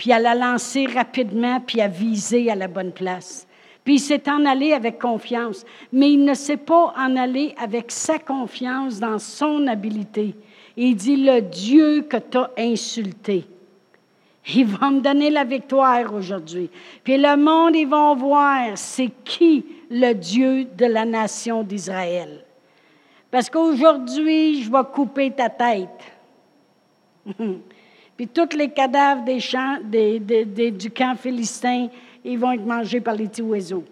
[0.02, 3.46] puis à la lancer rapidement, puis à viser à la bonne place.
[3.84, 7.92] Puis il s'est en allé avec confiance, mais il ne s'est pas en aller avec
[7.92, 10.34] sa confiance dans son habileté.
[10.76, 13.44] Il dit, le Dieu que tu as insulté,
[14.52, 16.68] il va me donner la victoire aujourd'hui.
[17.04, 22.44] Puis le monde, ils vont voir c'est qui le Dieu de la nation d'Israël.
[23.30, 25.88] Parce qu'aujourd'hui, je vais couper ta tête.
[28.22, 31.88] Puis tous les cadavres des champs, du camp philistin,
[32.24, 33.82] ils vont être mangés par les petits oiseaux.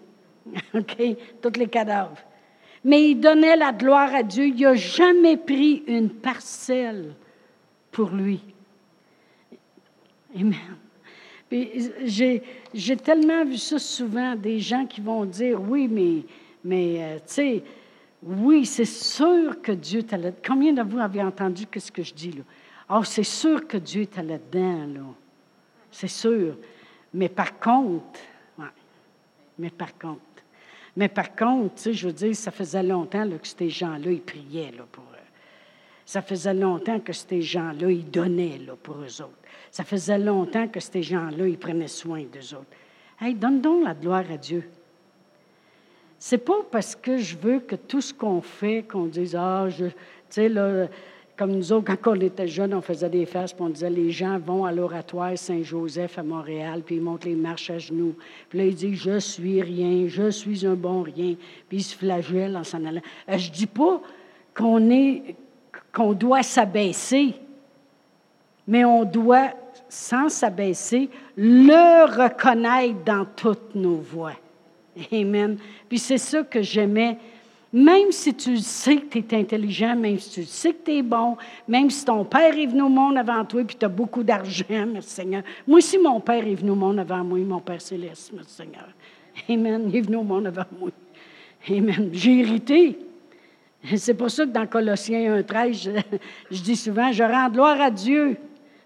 [0.73, 1.17] OK?
[1.41, 2.15] Tous les cadavres.
[2.81, 4.45] Mais il donnait la gloire à Dieu.
[4.45, 7.13] Il n'a jamais pris une parcelle
[7.91, 8.39] pour lui.
[10.33, 10.55] Amen.
[12.05, 12.41] J'ai,
[13.03, 16.23] tellement vu ça souvent, des gens qui vont dire, oui, mais,
[16.63, 17.63] mais euh, tu sais,
[18.23, 20.31] Oui, c'est sûr que Dieu là.
[20.47, 22.43] Combien de vous avez entendu ce que je dis là?
[22.93, 25.05] Oh, c'est sûr que Dieu est là-dedans, là.
[25.91, 26.55] C'est sûr.
[27.13, 28.19] Mais par contre,
[29.57, 30.21] mais par contre,
[30.95, 34.21] mais par contre, tu je veux dire, ça faisait longtemps là, que ces gens-là, ils
[34.21, 35.17] priaient là, pour eux.
[36.05, 39.37] Ça faisait longtemps que ces gens-là, ils donnaient là, pour eux autres.
[39.69, 42.65] Ça faisait longtemps que ces gens-là, ils prenaient soin d'eux autres.
[43.21, 44.67] Hey, donne donc la gloire à Dieu.
[46.19, 49.85] C'est pas parce que je veux que tout ce qu'on fait, qu'on dise, ah, je,
[49.85, 49.93] tu
[50.29, 50.87] sais, là,
[51.41, 54.11] comme nous autres, quand on était jeunes, on faisait des fesses, puis on disait, les
[54.11, 58.15] gens vont à l'oratoire Saint-Joseph à Montréal, puis ils montent les marches à genoux.
[58.47, 61.33] Puis là, ils disent, je suis rien, je suis un bon rien.
[61.67, 63.01] Puis ils se flagellent en s'en allant.
[63.27, 64.03] Euh, je dis pas
[64.55, 65.35] qu'on est,
[65.91, 67.33] qu'on doit s'abaisser,
[68.67, 69.49] mais on doit,
[69.89, 74.37] sans s'abaisser, le reconnaître dans toutes nos voies.
[75.11, 75.57] Amen.
[75.89, 77.17] Puis c'est ça que j'aimais.
[77.73, 81.01] Même si tu sais que tu es intelligent, même si tu sais que tu es
[81.01, 84.23] bon, même si ton père est venu au monde avant toi et tu as beaucoup
[84.23, 85.43] d'argent, merci Seigneur.
[85.65, 88.89] Moi aussi, mon père est venu au monde avant moi, mon Père céleste, merci Seigneur.
[89.49, 89.85] Amen.
[89.87, 90.89] Il est venu au monde avant moi.
[91.69, 92.09] Amen.
[92.11, 92.99] J'ai hérité.
[93.95, 96.03] C'est pour ça que dans Colossiens 1,13,
[96.51, 98.37] je, dis souvent, je rends gloire à Dieu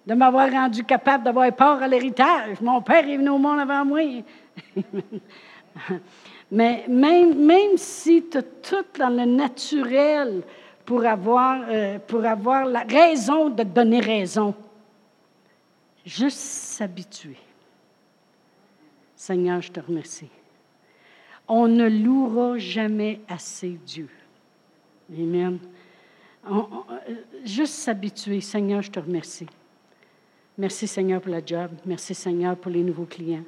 [0.06, 2.62] de m'avoir rendu capable d'avoir part à l'héritage.
[2.62, 4.02] Mon père est venu au monde avant moi.
[6.52, 10.44] Mais même, même si tu as tout dans le naturel
[10.86, 14.54] pour avoir, euh, pour avoir la raison de donner raison,
[16.06, 17.38] juste s'habituer.
[19.16, 20.30] Seigneur, je te remercie.
[21.48, 24.10] On ne louera jamais assez Dieu.
[25.12, 25.60] Amen.
[26.50, 26.62] Euh,
[27.44, 28.42] juste s'habituer.
[28.42, 29.48] Seigneur, je te remercie.
[30.58, 31.72] Merci Seigneur pour la job.
[31.86, 33.44] Merci Seigneur pour les nouveaux clients.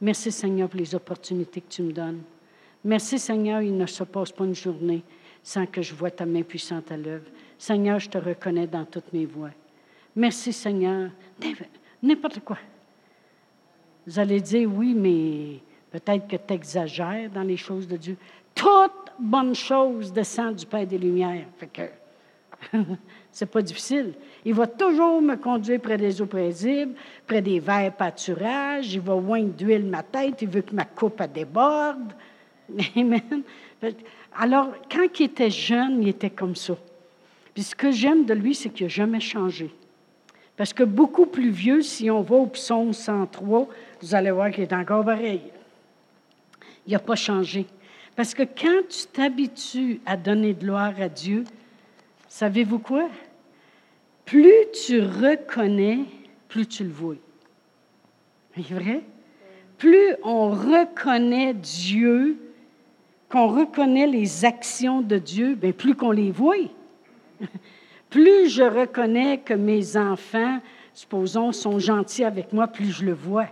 [0.00, 2.22] Merci Seigneur pour les opportunités que tu me donnes.
[2.84, 5.02] Merci Seigneur, il ne se passe pas une journée
[5.42, 7.26] sans que je vois ta main puissante à l'œuvre.
[7.58, 9.50] Seigneur, je te reconnais dans toutes mes voies.
[10.14, 11.10] Merci Seigneur.
[12.02, 12.58] N'importe quoi.
[14.06, 15.60] Vous allez dire, oui, mais
[15.90, 18.16] peut-être que tu exagères dans les choses de Dieu.
[18.54, 21.46] Toute bonne chose descend du Père des Lumières.
[21.56, 21.82] Fait que
[23.30, 24.14] c'est pas difficile.
[24.44, 26.94] Il va toujours me conduire près des eaux paisibles,
[27.26, 28.94] près des verts pâturages.
[28.94, 30.42] Il va oindre d'huile ma tête.
[30.42, 32.12] Il veut que ma coupe déborde.
[32.96, 33.42] Amen.
[34.36, 36.76] Alors, quand il était jeune, il était comme ça.
[37.54, 39.70] Puis ce que j'aime de lui, c'est qu'il n'a jamais changé.
[40.56, 43.68] Parce que beaucoup plus vieux, si on va au psaume 103,
[44.00, 45.40] vous allez voir qu'il est encore pareil.
[46.86, 47.66] Il n'a pas changé.
[48.16, 51.44] Parce que quand tu t'habitues à donner de gloire à Dieu,
[52.28, 53.08] savez-vous quoi?
[54.24, 54.52] Plus
[54.86, 56.00] tu reconnais,
[56.48, 57.14] plus tu le vois.
[58.56, 59.02] C'est vrai?
[59.78, 62.36] Plus on reconnaît Dieu,
[63.28, 66.56] qu'on reconnaît les actions de Dieu, bien, plus qu'on les voit.
[68.10, 70.60] plus je reconnais que mes enfants,
[70.94, 73.48] supposons, sont gentils avec moi, plus je le vois.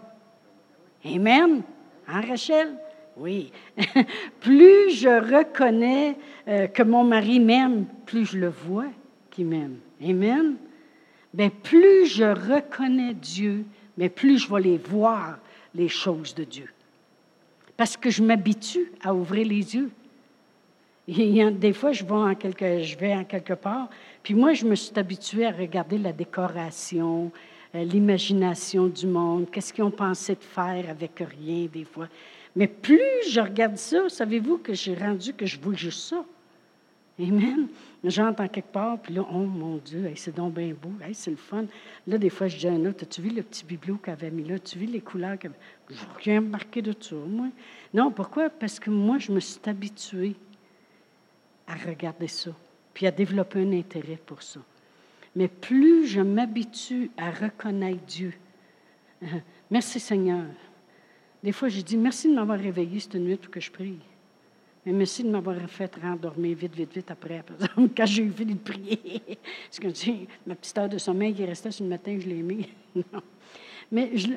[1.05, 1.63] Amen.
[2.09, 2.69] Hein, Rachel?
[3.17, 3.53] Oui.
[4.41, 6.17] plus je reconnais
[6.49, 8.89] euh, que mon mari m'aime, plus je le vois
[9.31, 9.79] qu'il m'aime.
[10.03, 10.57] Amen.
[11.33, 13.65] Bien, plus je reconnais Dieu,
[13.99, 15.39] mais plus je vais les voir,
[15.75, 16.69] les choses de Dieu
[17.77, 19.91] parce que je m'habitue à ouvrir les yeux.
[21.09, 23.89] des fois, je vais, en quelque, je vais quelque part,
[24.23, 27.31] puis moi, je me suis habituée à regarder la décoration,
[27.75, 32.09] euh, l'imagination du monde, qu'est-ce qu'ils ont pensé de faire avec rien, des fois.
[32.57, 36.25] Mais plus je regarde ça, savez-vous que j'ai rendu que je vois juste ça?
[37.19, 37.69] Amen.
[38.05, 41.65] J'entends quelque part, puis là, oh mon Dieu, c'est donc bien beau, c'est le fun.
[42.07, 44.31] Là, des fois, je dis à un autre, as-tu vu le petit bibelot qu'elle avait
[44.31, 44.57] mis là?
[44.57, 45.53] As-tu vu les couleurs qu'elle
[45.89, 47.49] Je n'ai rien marqué de ça, moi.
[47.95, 48.51] Non, pourquoi?
[48.51, 50.37] Parce que moi, je me suis habituée
[51.67, 52.51] à regarder ça,
[52.93, 54.61] puis à développer un intérêt pour ça.
[55.35, 58.35] Mais plus je m'habitue à reconnaître Dieu,
[59.71, 60.45] merci Seigneur.
[61.43, 63.99] Des fois, je dis merci de m'avoir réveillé cette nuit pour que je prie.
[64.87, 67.43] Mais merci de m'avoir fait rendormir vite, vite, vite après,
[67.97, 69.21] quand j'ai eu fini de prier.
[69.67, 72.41] Parce que tu ma petite heure de sommeil qui restait sur le matin, je l'ai
[72.41, 72.69] mis.
[72.95, 73.21] non.
[73.91, 74.29] Mais je,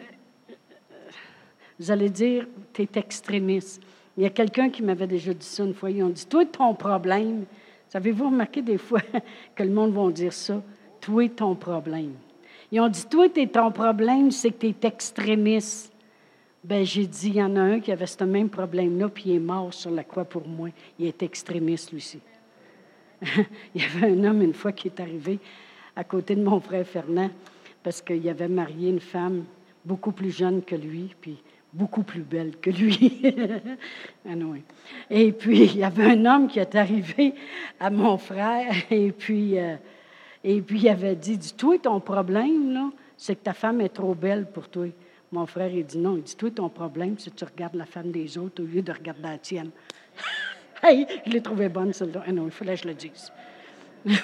[1.79, 3.79] vous allez dire, tu es extrémiste.
[4.17, 5.91] Il y a quelqu'un qui m'avait déjà dit ça une fois.
[5.91, 7.45] Ils ont dit, toi, ton problème.
[7.87, 9.01] Savez-vous remarqué des fois
[9.55, 10.63] que le monde va dire ça?
[10.99, 12.13] Toi, ton problème.
[12.71, 15.88] Ils ont dit, toi, ton problème, c'est que tu es extrémiste.
[16.63, 19.35] Ben, j'ai dit, il y en a un qui avait ce même problème-là, puis il
[19.35, 20.69] est mort sur la croix pour moi.
[20.97, 22.19] Il est extrémiste, lui aussi.
[23.75, 25.39] il y avait un homme, une fois, qui est arrivé
[25.95, 27.29] à côté de mon frère Fernand,
[27.81, 29.45] parce qu'il avait marié une femme
[29.85, 31.37] beaucoup plus jeune que lui, puis
[31.71, 33.21] beaucoup plus belle que lui.
[34.27, 34.33] Ah
[35.09, 37.33] et puis, il y avait un homme qui est arrivé
[37.79, 39.75] à mon frère, et puis, euh,
[40.43, 44.45] et puis il avait dit, dis-toi, ton problème, c'est que ta femme est trop belle
[44.51, 44.87] pour toi.
[45.31, 47.85] Mon frère, il dit, non, il dit, toi, ton problème, c'est que tu regardes la
[47.85, 49.71] femme des autres au lieu de regarder la tienne.
[50.83, 52.23] hey, je l'ai trouvé bonne, celle-là.
[52.27, 53.31] Ah non, il fallait que je le dise.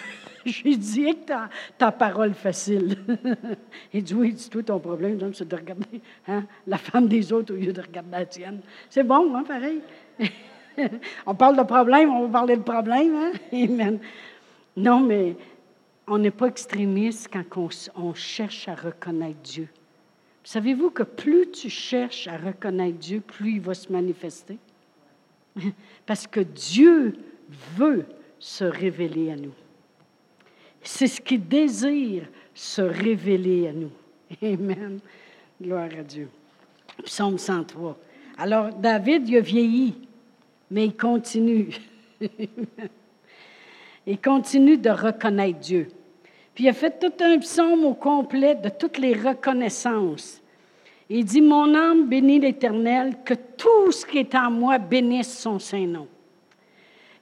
[0.45, 2.97] J'ai dit que ta, ta parole facile.
[3.93, 7.57] il dit Oui, dis-toi ton problème, c'est de regarder hein, la femme des autres au
[7.57, 8.59] lieu de regarder la tienne.
[8.89, 9.81] C'est bon, hein, pareil.
[11.25, 13.15] on parle de problème, on va parler de problème.
[13.51, 13.97] Hein?
[14.77, 15.35] Non, mais
[16.07, 19.67] on n'est pas extrémiste quand on, cherche à reconnaître Dieu.
[20.45, 24.59] Savez-vous que plus tu cherches à reconnaître Dieu, plus il va se manifester?
[26.05, 27.15] Parce que Dieu
[27.75, 28.05] veut
[28.37, 29.53] se révéler à nous.
[30.83, 33.91] C'est ce qu'il désire se révéler à nous.
[34.43, 34.99] Amen.
[35.59, 36.29] Gloire à Dieu.
[37.03, 37.97] Psaume 103.
[38.37, 39.95] Alors, David, il a vieilli,
[40.69, 41.69] mais il continue.
[44.05, 45.87] il continue de reconnaître Dieu.
[46.55, 50.41] Puis il a fait tout un psaume au complet de toutes les reconnaissances.
[51.09, 55.59] Il dit, Mon âme bénit l'Éternel, que tout ce qui est en moi bénisse son
[55.59, 56.07] Saint-Nom.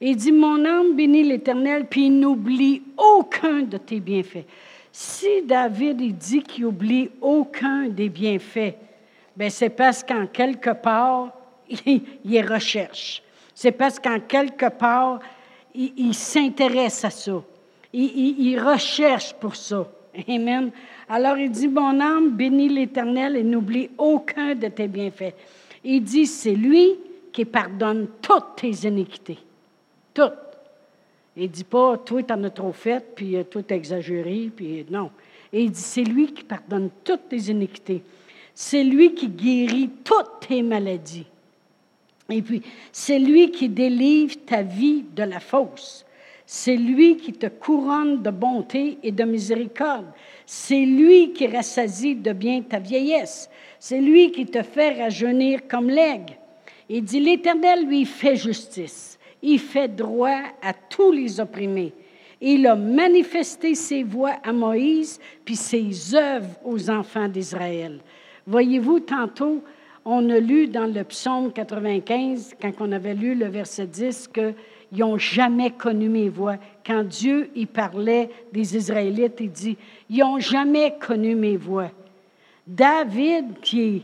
[0.06, 4.46] Il dit, mon âme bénit l'Éternel, puis il n'oublie aucun de tes bienfaits.
[4.92, 8.76] Si David il dit qu'il oublie aucun des bienfaits,
[9.38, 11.32] ben c'est parce qu'en quelque part,
[11.86, 13.24] il, il recherche.
[13.56, 15.20] C'est parce qu'en quelque part,
[15.74, 17.42] il, s'intéresse à ça.
[17.94, 19.88] Il, recherche pour ça.
[20.28, 20.72] Amen.
[21.08, 25.36] Alors il dit, mon âme bénit l'Éternel et n'oublie aucun de tes bienfaits.
[25.84, 26.96] Il dit, c'est lui
[27.32, 29.38] qui pardonne toutes tes iniquités.
[30.14, 30.32] Tout.
[31.36, 35.10] Il dit pas, toi, tu en as trop fait, puis euh, toi, exagéré, puis non.
[35.52, 38.04] Et il dit, c'est lui qui pardonne toutes tes iniquités.
[38.54, 41.26] C'est lui qui guérit toutes tes maladies.
[42.30, 46.06] Et puis, c'est lui qui délivre ta vie de la fausse.
[46.56, 50.06] C'est lui qui te couronne de bonté et de miséricorde.
[50.46, 53.50] C'est lui qui rassasie de bien ta vieillesse.
[53.80, 56.38] C'est lui qui te fait rajeunir comme l'aigle.
[56.90, 59.14] Il dit, l'Éternel lui fait justice
[59.44, 61.94] il fait droit à tous les opprimés.
[62.42, 68.00] Il a manifesté ses voies à Moïse, puis ses œuvres aux enfants d'Israël.
[68.48, 69.62] Voyez-vous, tantôt,
[70.06, 74.30] on a lu dans le psaume 95, quand on avait lu le verset 10,
[74.94, 76.58] qu'ils n'ont jamais connu mes voies.
[76.86, 79.78] Quand Dieu y parlait des Israélites, il dit,
[80.10, 81.90] ils n'ont jamais connu mes voies.
[82.68, 84.02] David, qui est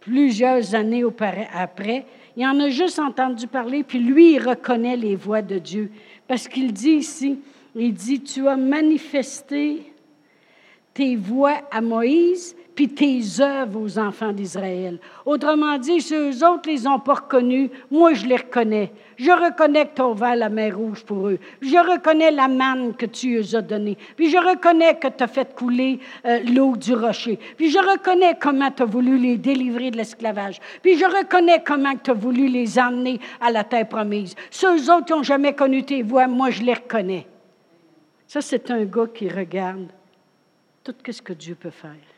[0.00, 1.04] plusieurs années
[1.52, 5.90] après, il en a juste entendu parler, puis lui, il reconnaît les voix de Dieu.
[6.28, 7.38] Parce qu'il dit ici,
[7.74, 9.92] il dit, tu as manifesté
[10.92, 14.98] tes voix à Moïse, puis tes œuvres aux enfants d'Israël.
[15.24, 18.92] Autrement dit, si eux autres les ont pas reconnus, moi je les reconnais.
[19.16, 21.38] Je reconnais que tu as ouvert la mer rouge pour eux.
[21.60, 23.96] Je reconnais la manne que tu eux as donnée.
[24.16, 27.38] Puis je reconnais que tu as fait couler euh, l'eau du rocher.
[27.56, 30.60] Puis je reconnais comment tu as voulu les délivrer de l'esclavage.
[30.82, 34.34] Puis je reconnais comment tu as voulu les emmener à la terre promise.
[34.50, 37.26] Ceux autres qui n'ont jamais connu tes voix, moi je les reconnais.
[38.26, 39.92] Ça, c'est un gars qui regarde
[40.82, 42.13] tout ce que Dieu peut faire.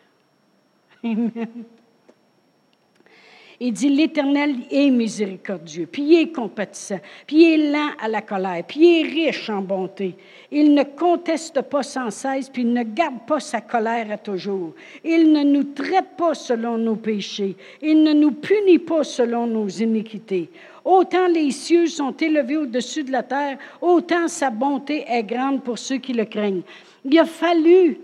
[3.58, 8.20] Il dit, l'Éternel est miséricordieux, puis il est compatissant, puis il est lent à la
[8.20, 10.14] colère, puis il est riche en bonté.
[10.50, 14.74] Il ne conteste pas sans cesse, puis il ne garde pas sa colère à toujours.
[15.02, 17.56] Il ne nous traite pas selon nos péchés.
[17.80, 20.50] Il ne nous punit pas selon nos iniquités.
[20.84, 25.78] Autant les cieux sont élevés au-dessus de la terre, autant sa bonté est grande pour
[25.78, 26.62] ceux qui le craignent.
[27.06, 27.98] Il a fallu,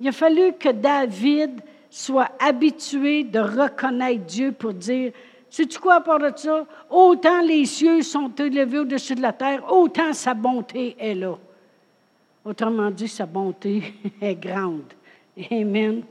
[0.00, 1.52] il a fallu que David
[1.90, 5.12] soit habitué de reconnaître Dieu pour dire,
[5.50, 6.66] sais-tu quoi à part de ça?
[6.90, 11.36] Autant les cieux sont élevés au-dessus de la terre, autant sa bonté est là.
[12.44, 14.92] Autrement dit, sa bonté est grande.
[15.50, 16.02] Amen.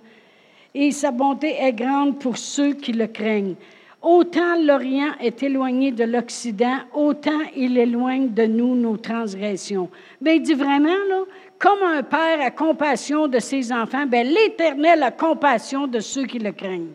[0.73, 3.55] Et sa bonté est grande pour ceux qui le craignent.
[4.01, 9.89] Autant l'Orient est éloigné de l'Occident, autant il éloigne de nous nos transgressions.
[10.21, 11.23] Mais il dit vraiment, là,
[11.59, 16.39] comme un père a compassion de ses enfants, ben, l'Éternel a compassion de ceux qui
[16.39, 16.93] le craignent.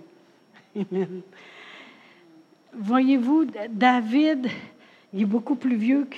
[2.74, 4.48] Voyez-vous, David,
[5.12, 6.16] il est beaucoup plus vieux que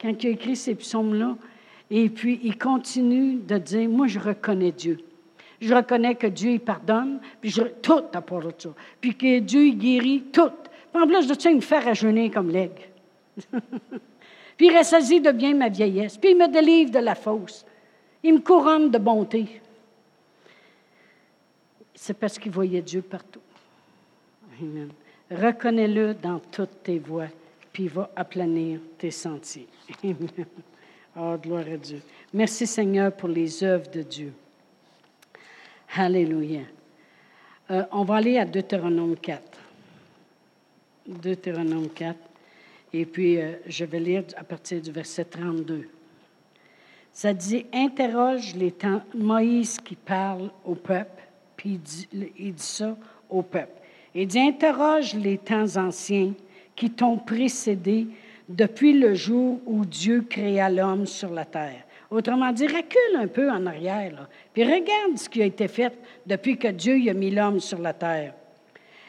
[0.00, 1.36] quand il a écrit ces psaumes-là.
[1.90, 4.98] Et puis, il continue de dire, moi, je reconnais Dieu.
[5.60, 8.70] Je reconnais que Dieu, il pardonne, puis je, tout à part de ça.
[9.00, 10.50] Puis que Dieu, il guérit tout.
[10.92, 12.82] en plus de ça, il me fait rajeunir comme l'aigle.
[14.56, 16.16] Puis il ressaisit de bien ma vieillesse.
[16.16, 17.64] Puis il me délivre de la fausse.
[18.22, 19.60] Il me couronne de bonté.
[21.94, 23.40] C'est parce qu'il voyait Dieu partout.
[24.60, 24.90] Amen.
[25.30, 27.28] Reconnais-le dans toutes tes voies,
[27.72, 29.68] puis il va aplanir tes sentiers.
[30.04, 30.28] Amen.
[31.16, 32.02] Oh, gloire à Dieu.
[32.32, 34.32] Merci Seigneur pour les œuvres de Dieu.
[35.96, 36.62] Alléluia.
[37.70, 39.42] Euh, on va aller à Deutéronome 4.
[41.06, 42.18] Deutéronome 4.
[42.96, 45.88] Et puis, euh, je vais lire à partir du verset 32.
[47.12, 51.24] Ça dit, interroge les temps, Moïse qui parle au peuple,
[51.56, 51.80] puis
[52.12, 52.96] il dit, ça
[53.28, 53.80] au peuple.
[54.14, 56.34] Il dit, interroge les temps anciens
[56.76, 58.06] qui t'ont précédé
[58.48, 61.82] depuis le jour où Dieu créa l'homme sur la terre.
[62.12, 66.56] Autrement dit, recule un peu en arrière, puis regarde ce qui a été fait depuis
[66.56, 68.34] que Dieu a mis l'homme sur la terre.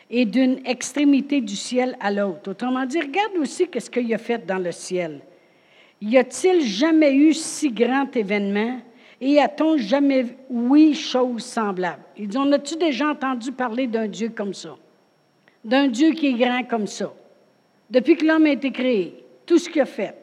[0.10, 2.52] Et d'une extrémité du ciel à l'autre.
[2.52, 5.20] Autrement dit, regarde aussi ce qu'il a fait dans le ciel.
[6.02, 8.80] Y a-t-il jamais eu si grand événement
[9.20, 12.04] et a-t-on jamais oui chose semblable?
[12.18, 14.76] Ils disent, on a-tu déjà entendu parler d'un Dieu comme ça?
[15.64, 17.12] D'un Dieu qui est grand comme ça?
[17.90, 20.16] Depuis que l'homme a été créé, tout ce qu'il a fait.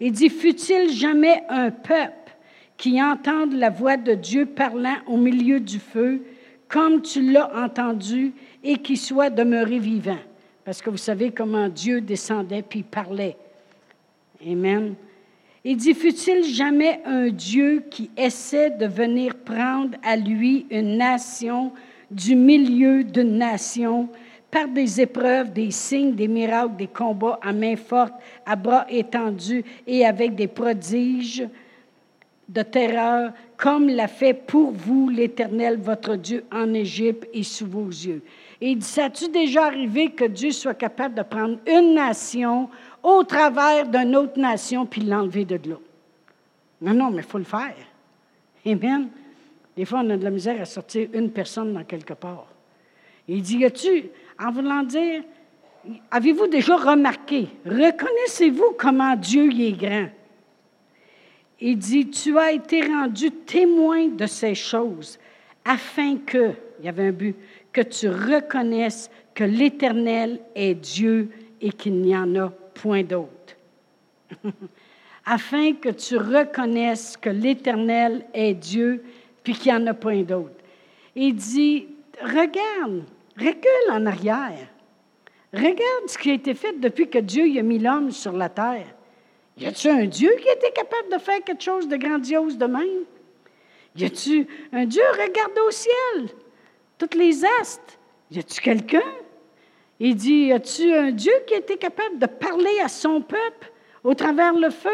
[0.00, 2.36] Il dit, fut-il jamais un peuple
[2.76, 6.22] qui entende la voix de Dieu parlant au milieu du feu,
[6.68, 8.32] comme tu l'as entendu,
[8.64, 10.18] et qui soit demeuré vivant?
[10.64, 13.36] Parce que vous savez comment Dieu descendait puis parlait.
[14.44, 14.94] Amen.
[15.62, 21.72] Il dit, fut-il jamais un Dieu qui essaie de venir prendre à lui une nation
[22.10, 24.08] du milieu d'une nation
[24.50, 28.14] par des épreuves, des signes, des miracles, des combats à main forte,
[28.46, 31.48] à bras étendus et avec des prodiges
[32.48, 37.88] de terreur, comme l'a fait pour vous l'Éternel, votre Dieu, en Égypte et sous vos
[37.88, 38.22] yeux?
[38.60, 42.68] Et il dit, ça-tu déjà arrivé que Dieu soit capable de prendre une nation
[43.02, 45.82] au travers d'une autre nation puis l'enlever de l'autre?
[46.80, 47.74] Non, non, mais il faut le faire.
[48.66, 49.08] Amen.
[49.76, 52.46] Des fois, on a de la misère à sortir une personne dans quelque part.
[53.26, 54.04] Il dit, y a-tu,
[54.38, 55.22] en voulant dire,
[56.10, 60.08] avez-vous déjà remarqué, reconnaissez-vous comment Dieu y est grand?
[61.60, 65.18] Il dit, tu as été rendu témoin de ces choses
[65.64, 67.36] afin que, il y avait un but,
[67.72, 73.56] que tu reconnaisses que l'Éternel est Dieu et qu'il n'y en a point d'autre.
[75.26, 79.02] afin que tu reconnaisses que l'Éternel est Dieu
[79.42, 80.54] puis qu'il n'y en a point d'autre.
[81.14, 81.88] Il dit,
[82.20, 83.04] regarde,
[83.36, 84.68] Recule en arrière.
[85.52, 88.86] Regarde ce qui a été fait depuis que Dieu a mis l'homme sur la terre.
[89.56, 93.04] Y a-t-il un Dieu qui été capable de faire quelque chose de grandiose de même?
[93.96, 95.02] Y a-t-il un Dieu?
[95.12, 96.28] Regarde au ciel,
[96.98, 97.98] toutes les astres.
[98.30, 99.02] Y a-t-il quelqu'un?
[100.00, 103.72] Il dit, y a-t-il un Dieu qui a été capable de parler à son peuple
[104.02, 104.90] au travers le feu?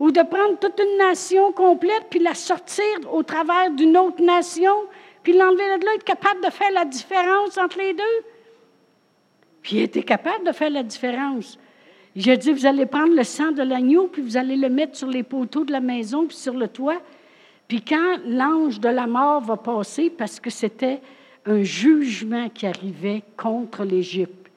[0.00, 4.74] Ou de prendre toute une nation complète puis la sortir au travers d'une autre nation
[5.22, 8.24] puis l'enlever de là, être capable de faire la différence entre les deux?
[9.62, 11.58] Puis il était capable de faire la différence.
[12.16, 15.08] J'ai dit, vous allez prendre le sang de l'agneau, puis vous allez le mettre sur
[15.08, 17.00] les poteaux de la maison, puis sur le toit.
[17.68, 21.00] Puis quand l'ange de la mort va passer, parce que c'était
[21.46, 24.50] un jugement qui arrivait contre l'Égypte.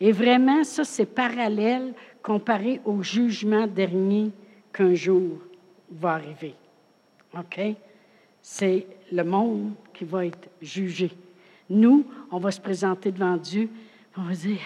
[0.00, 4.30] Et vraiment, ça, c'est parallèle comparé au jugement dernier
[4.72, 5.38] qu'un jour
[5.90, 6.54] va arriver.
[7.36, 7.60] OK?
[8.42, 11.10] C'est le monde qui va être jugé.
[11.70, 13.70] Nous, on va se présenter devant Dieu,
[14.16, 14.60] on va dire,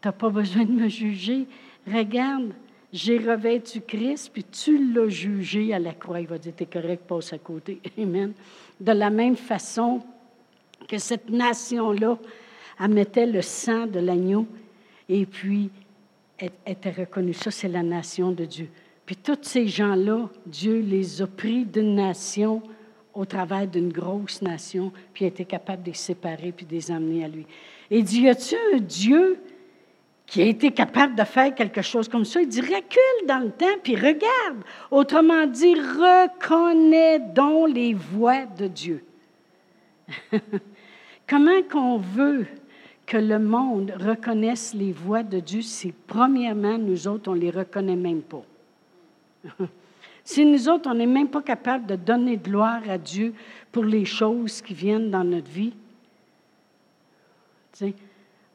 [0.00, 1.46] tu n'as pas besoin de me juger.
[1.86, 2.52] Regarde,
[2.92, 6.20] j'ai revêtu Christ, puis tu l'as jugé à la croix.
[6.20, 7.80] Il va dire, tu es correct, passe à côté.
[7.98, 8.32] Amen.
[8.80, 10.02] De la même façon
[10.88, 12.18] que cette nation-là,
[12.88, 14.46] mettait le sang de l'agneau,
[15.08, 15.70] et puis
[16.38, 17.34] elle était reconnue.
[17.34, 18.68] Ça, c'est la nation de Dieu.
[19.04, 22.62] Puis tous ces gens-là, Dieu les a pris d'une nation
[23.14, 26.90] au travers d'une grosse nation, puis il était capable de les séparer puis de les
[26.90, 27.46] amener à lui.
[27.90, 29.40] Et dit, y un Dieu
[30.28, 32.42] qui a été capable de faire quelque chose comme ça?
[32.42, 34.62] Il dit, recule dans le temps, puis regarde.
[34.90, 39.02] Autrement dit, reconnais donc les voix de Dieu.
[41.26, 42.46] Comment qu'on veut
[43.06, 47.50] que le monde reconnaisse les voix de Dieu si, premièrement, nous autres, on ne les
[47.50, 48.44] reconnaît même pas?
[50.24, 53.32] Si nous autres, on n'est même pas capable de donner gloire à Dieu
[53.72, 55.72] pour les choses qui viennent dans notre vie,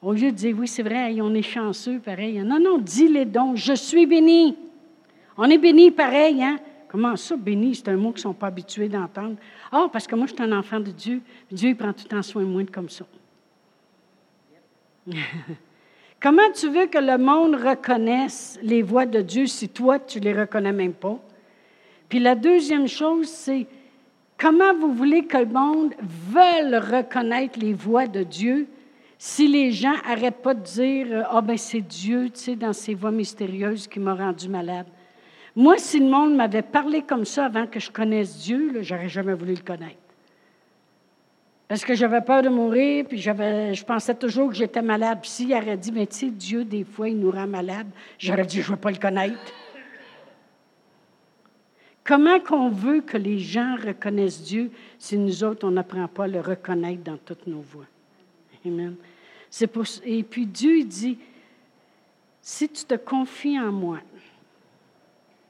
[0.04, 2.38] au lieu de dire, oui, c'est vrai, on est chanceux, pareil.
[2.40, 4.58] Non, non, dis-les donc, je suis béni.
[5.38, 6.58] On est béni pareil, hein?
[6.90, 7.74] Comment ça, béni?
[7.74, 9.38] C'est un mot qu'ils ne sont pas habitués d'entendre.
[9.72, 11.22] Ah, parce que moi, je suis un enfant de Dieu.
[11.50, 13.06] Dieu, il prend tout le temps soin de moi comme ça.
[16.22, 20.26] Comment tu veux que le monde reconnaisse les voix de Dieu si toi, tu ne
[20.26, 21.18] les reconnais même pas?
[22.08, 23.68] Puis la deuxième chose, c'est
[24.38, 28.68] comment vous voulez que le monde veuille reconnaître les voix de Dieu
[29.26, 32.94] si les gens n'arrêtent pas de dire Ah, ben c'est Dieu, tu sais, dans ses
[32.94, 34.86] voix mystérieuses qui m'a rendu malade.
[35.56, 39.34] Moi, si le monde m'avait parlé comme ça avant que je connaisse Dieu, j'aurais jamais
[39.34, 39.96] voulu le connaître.
[41.70, 45.20] Parce que j'avais peur de mourir, puis je pensais toujours que j'étais malade.
[45.22, 47.88] Puis s'il aurait dit, mais tu sais, Dieu, des fois, il nous rend malade,
[48.20, 49.40] j'aurais dit, je ne veux pas le connaître.
[52.04, 54.70] Comment qu'on veut que les gens reconnaissent Dieu
[55.00, 57.88] si nous autres, on n'apprend pas à le reconnaître dans toutes nos voies?
[58.66, 58.98] Amen.
[60.06, 61.18] Et puis Dieu dit,
[62.42, 64.00] si tu te confies en moi,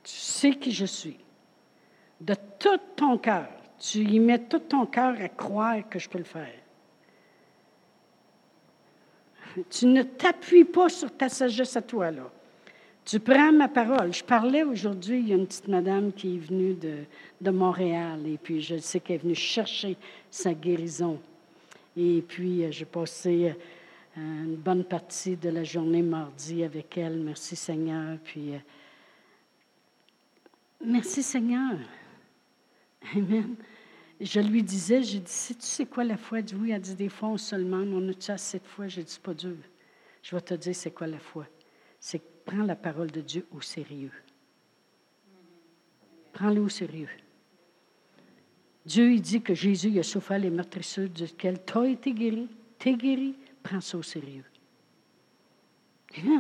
[0.04, 1.18] tu sais qui je suis,
[2.20, 3.48] de tout ton cœur,
[3.80, 6.54] tu y mets tout ton cœur à croire que je peux le faire.
[9.70, 12.32] Tu ne t'appuies pas sur ta sagesse à toi, là.
[13.06, 14.14] Tu prends ma parole.
[14.14, 17.00] Je parlais aujourd'hui, il y a une petite madame qui est venue de,
[17.42, 19.98] de Montréal, et puis je sais qu'elle est venue chercher
[20.32, 21.20] sa guérison.
[21.98, 23.54] Et puis, euh, j'ai passé euh,
[24.16, 27.20] une bonne partie de la journée mardi avec elle.
[27.20, 28.18] Merci Seigneur.
[28.24, 28.60] Puis, euh,
[30.86, 31.80] merci Seigneur.
[33.16, 33.56] Amen.
[34.22, 36.40] Je lui disais, j'ai dit, sais tu sais quoi la foi?
[36.40, 38.88] Elle dit oui, elle dit des fois on se demande, on a-tu assez de foi?
[38.88, 39.58] J'ai dit, c'est pas dur.
[40.22, 41.46] Je vais te dire c'est quoi la foi?
[42.00, 44.12] C'est prends la parole de Dieu au sérieux.
[46.34, 47.10] Prends-le au sérieux.
[48.86, 52.48] Dieu, il dit que Jésus il a souffert les meurtrissures duquel tu as été guéri.
[52.80, 53.36] Tu es guéri.
[53.64, 54.44] Prends ça au sérieux.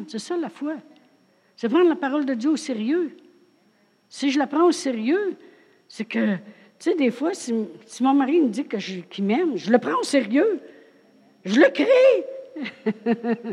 [0.07, 0.75] C'est ça la foi.
[1.55, 3.15] C'est prendre la parole de Dieu au sérieux.
[4.09, 5.35] Si je la prends au sérieux,
[5.87, 7.53] c'est que tu sais, des fois, si,
[8.01, 10.59] mon mari me dit qu'il m'aime, je le prends au sérieux.
[11.45, 12.25] Je le crée.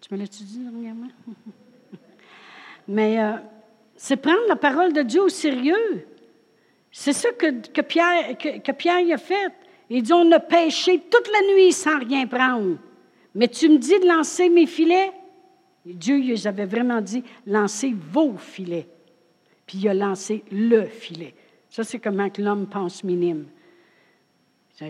[0.00, 1.08] tu me l'as-tu dit dernièrement?
[2.88, 3.32] Mais euh,
[3.96, 6.06] c'est prendre la parole de Dieu au sérieux.
[6.92, 7.80] C'est ça que, que,
[8.60, 9.52] que, Pierre a fait.
[9.90, 12.76] Il dit, on a pêché toute la nuit sans rien prendre.
[13.34, 15.12] Mais tu me dis de lancer mes filets?
[15.84, 18.88] Dieu, il avait vraiment dit, lancez vos filets.
[19.66, 21.34] Puis il a lancé le filet.
[21.68, 23.46] Ça, c'est comment que l'homme pense minime.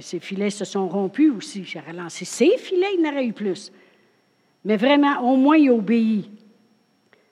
[0.00, 1.64] Ses filets se sont rompus aussi.
[1.64, 3.72] J'ai relancé ses filets, il n'aurait eu plus.
[4.64, 6.30] Mais vraiment, au moins, il obéit.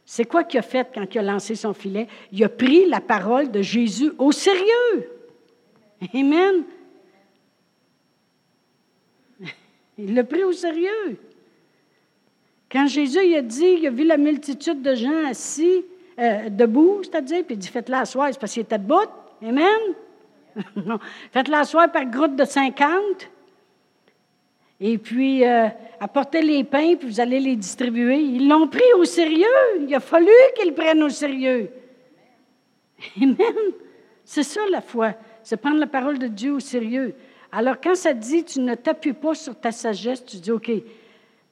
[0.05, 2.07] C'est quoi qu'il a fait quand il a lancé son filet?
[2.31, 5.09] Il a pris la parole de Jésus au sérieux.
[6.15, 6.65] Amen.
[10.05, 11.17] Il l'a pris au sérieux.
[12.71, 15.85] Quand Jésus a dit, il a vu la multitude de gens assis,
[16.19, 19.09] euh, debout, c'est-à-dire, puis il dit Faites-la asseoir, c'est parce qu'il était debout.
[19.43, 19.67] Amen?
[21.33, 22.91] Faites-la asseoir par groupe de 50.
[24.81, 25.69] Et puis, euh,
[26.01, 28.19] apportez les pains, puis vous allez les distribuer.
[28.19, 29.47] Ils l'ont pris au sérieux.
[29.81, 31.71] Il a fallu qu'ils prennent au sérieux.
[33.17, 33.37] Amen.
[34.25, 35.13] C'est ça la foi.
[35.45, 37.15] C'est prendre la parole de Dieu au sérieux.
[37.53, 40.71] Alors, quand ça dit, tu ne t'appuies pas sur ta sagesse, tu dis, OK,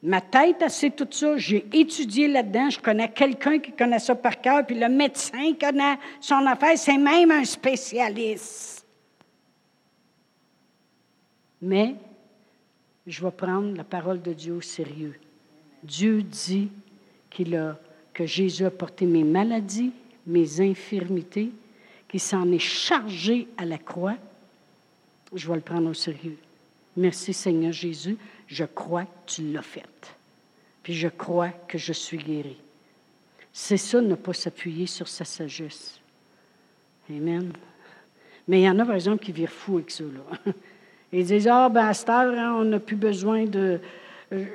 [0.03, 1.37] Ma tête, c'est tout ça.
[1.37, 2.71] J'ai étudié là-dedans.
[2.71, 4.65] Je connais quelqu'un qui connaît ça par cœur.
[4.65, 6.77] Puis le médecin connaît son affaire.
[6.77, 8.85] C'est même un spécialiste.
[11.61, 11.95] Mais
[13.05, 15.19] je vais prendre la parole de Dieu au sérieux.
[15.83, 16.69] Dieu dit
[17.29, 19.91] que Jésus a porté mes maladies,
[20.25, 21.51] mes infirmités,
[22.07, 24.15] qu'il s'en est chargé à la croix.
[25.33, 26.37] Je vais le prendre au sérieux.
[26.97, 28.17] Merci Seigneur Jésus
[28.51, 30.15] je crois que tu l'as fait.
[30.83, 32.57] Puis je crois que je suis guéri.
[33.53, 35.99] C'est ça, ne pas s'appuyer sur sa sagesse.
[37.09, 37.53] Amen.
[38.47, 40.03] Mais il y en a, par exemple, qui virent fou avec ça.
[41.13, 43.79] Ils disent Ah, ben à cette heure, hein, on n'a plus besoin de.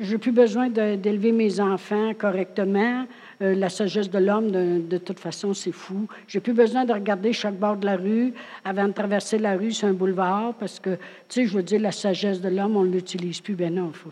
[0.01, 3.07] J'ai plus besoin d'élever mes enfants correctement.
[3.43, 6.09] Euh, la sagesse de l'homme, de, toute façon, c'est fou.
[6.27, 8.33] J'ai plus besoin de regarder chaque bord de la rue
[8.65, 11.81] avant de traverser la rue sur un boulevard parce que, tu sais, je veux dire,
[11.81, 13.55] la sagesse de l'homme, on ne l'utilise plus.
[13.55, 14.11] Ben non, faut,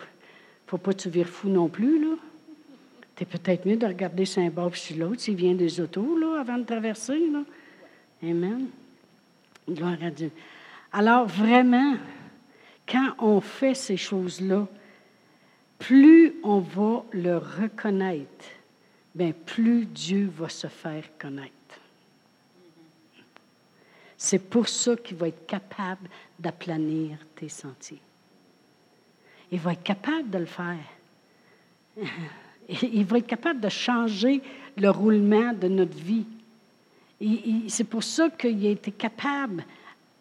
[0.66, 2.16] faut pas que tu vires fou non plus, là.
[3.18, 6.41] es peut-être mieux de regarder sur un bord sur l'autre s'il vient des autos, là,
[6.41, 7.45] avant de traverser, là.
[8.22, 8.66] Amen.
[9.68, 10.31] Gloire à Dieu.
[10.93, 11.95] Alors, vraiment,
[12.87, 14.66] quand on fait ces choses-là,
[15.79, 18.45] plus on va le reconnaître
[19.15, 21.53] bien, plus Dieu va se faire connaître.
[24.17, 26.09] C'est pour ça qu'il va être capable
[26.39, 28.01] d'aplanir tes sentiers.
[29.53, 30.79] Il va être capable de le faire.
[32.83, 34.41] Il va être capable de changer
[34.77, 36.27] le roulement de notre vie.
[37.69, 39.65] C'est pour ça qu'il a été capable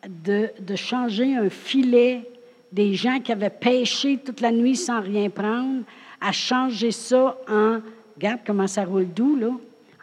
[0.08, 2.30] de, de, changer un filet
[2.72, 5.84] des gens qui avaient pêché toute la nuit sans rien prendre,
[6.20, 7.80] à changer ça en
[8.16, 9.52] Regarde comment ça roule doux, là.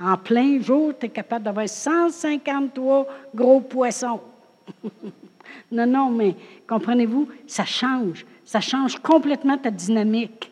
[0.01, 4.21] En plein jour, tu es capable d'avoir 153 gros poissons.
[5.73, 6.35] Non, non, mais
[6.67, 8.27] comprenez-vous, ça change.
[8.45, 10.51] Ça change complètement ta dynamique.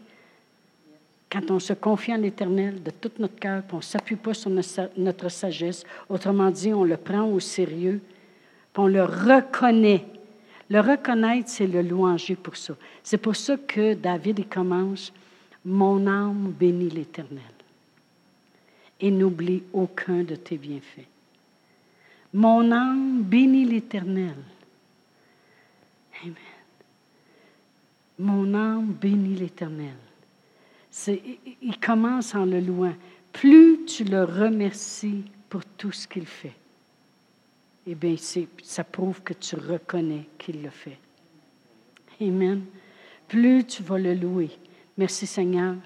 [1.31, 4.35] Quand on se confie en l'Éternel de tout notre cœur, puis on ne s'appuie pas
[4.35, 4.51] sur
[4.97, 8.01] notre sagesse, autrement dit, on le prend au sérieux,
[8.73, 10.05] puis on le reconnaît.
[10.71, 12.75] Le reconnaître, c'est le louanger pour ça.
[13.03, 15.13] C'est pour ça que David il commence
[15.65, 17.43] Mon âme bénit l'Éternel
[19.01, 21.07] et n'oublie aucun de tes bienfaits.
[22.33, 24.37] Mon âme bénit l'Éternel.
[26.23, 26.35] Amen.
[28.19, 29.97] Mon âme bénit l'Éternel.
[31.63, 32.95] Il commence en le louant.
[33.33, 36.57] Plus tu le remercies pour tout ce qu'il fait,
[37.87, 40.99] eh bien, ça prouve que tu reconnais qu'il le fait.
[42.21, 42.65] Amen.
[43.29, 44.51] Plus tu vas le louer.
[44.99, 45.77] Merci Seigneur.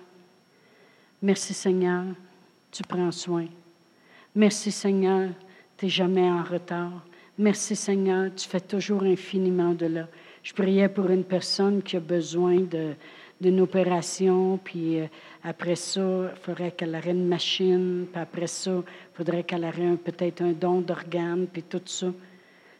[1.20, 2.02] Merci Seigneur.
[2.70, 3.44] Tu prends soin.
[4.34, 5.28] Merci Seigneur.
[5.76, 7.04] Tu n'es jamais en retard.
[7.36, 8.30] Merci Seigneur.
[8.34, 10.08] Tu fais toujours infiniment de là.
[10.42, 12.60] Je priais pour une personne qui a besoin
[13.38, 15.06] d'une opération, puis euh,
[15.44, 16.00] après ça,
[16.34, 20.52] il faudrait qu'elle ait une machine, puis après ça, il faudrait qu'elle ait peut-être un
[20.52, 22.06] don d'organes, puis tout ça.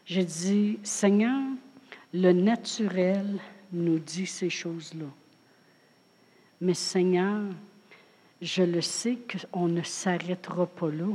[0.03, 1.43] J'ai dit, Seigneur,
[2.11, 3.37] le naturel
[3.71, 5.05] nous dit ces choses-là.
[6.63, 7.41] Mais Seigneur,
[8.41, 9.17] je le sais
[9.51, 11.13] qu'on ne s'arrêtera pas là,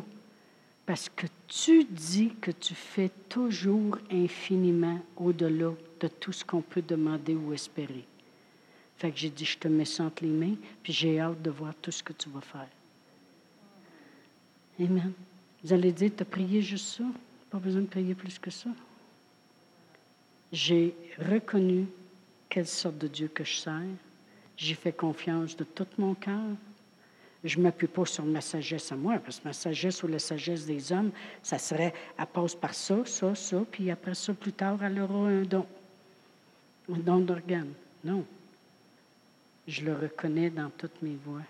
[0.84, 6.82] parce que tu dis que tu fais toujours infiniment au-delà de tout ce qu'on peut
[6.82, 8.05] demander ou espérer.
[8.99, 11.49] Fait que j'ai dit, je te mets ça entre les mains, puis j'ai hâte de
[11.49, 12.68] voir tout ce que tu vas faire.
[14.78, 15.12] Amen.
[15.64, 17.05] Vous allez dire, tu as prié juste ça?
[17.49, 18.68] Pas besoin de prier plus que ça?
[20.53, 21.86] J'ai reconnu
[22.51, 23.96] quelle sorte de Dieu que je sers.
[24.59, 26.50] J'ai fait confiance de tout mon cœur.
[27.42, 30.18] Je ne m'appuie pas sur ma sagesse à moi, parce que ma sagesse ou la
[30.18, 34.52] sagesse des hommes, ça serait, elle passe par ça, ça, ça, puis après ça, plus
[34.52, 35.64] tard, elle aura un don,
[36.92, 37.72] un don d'organe.
[38.04, 38.26] Non
[39.68, 41.42] je le reconnais dans toutes mes voix.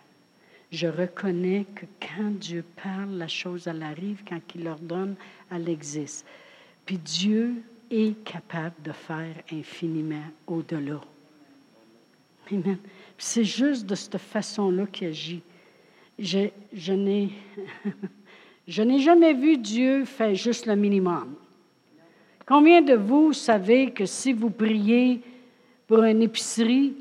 [0.71, 5.15] Je reconnais que quand Dieu parle, la chose, elle arrive, quand il l'ordonne,
[5.51, 6.27] elle existe.
[6.85, 11.01] Puis Dieu est capable de faire infiniment au-delà.
[12.51, 12.79] Amen.
[13.19, 15.43] C'est juste de cette façon-là qu'il agit.
[16.19, 17.31] Je, n'ai
[19.01, 21.35] jamais vu Dieu faire juste le minimum.
[22.47, 25.21] Combien de vous savez que si vous priez
[25.87, 26.95] pour une épicerie,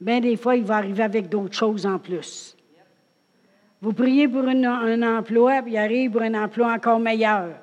[0.00, 2.56] bien des fois, il va arriver avec d'autres choses en plus.
[3.80, 7.56] Vous priez pour un emploi, puis il arrive pour un emploi encore meilleur.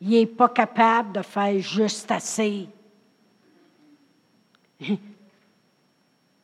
[0.00, 2.66] Il n'est pas capable de faire juste assez.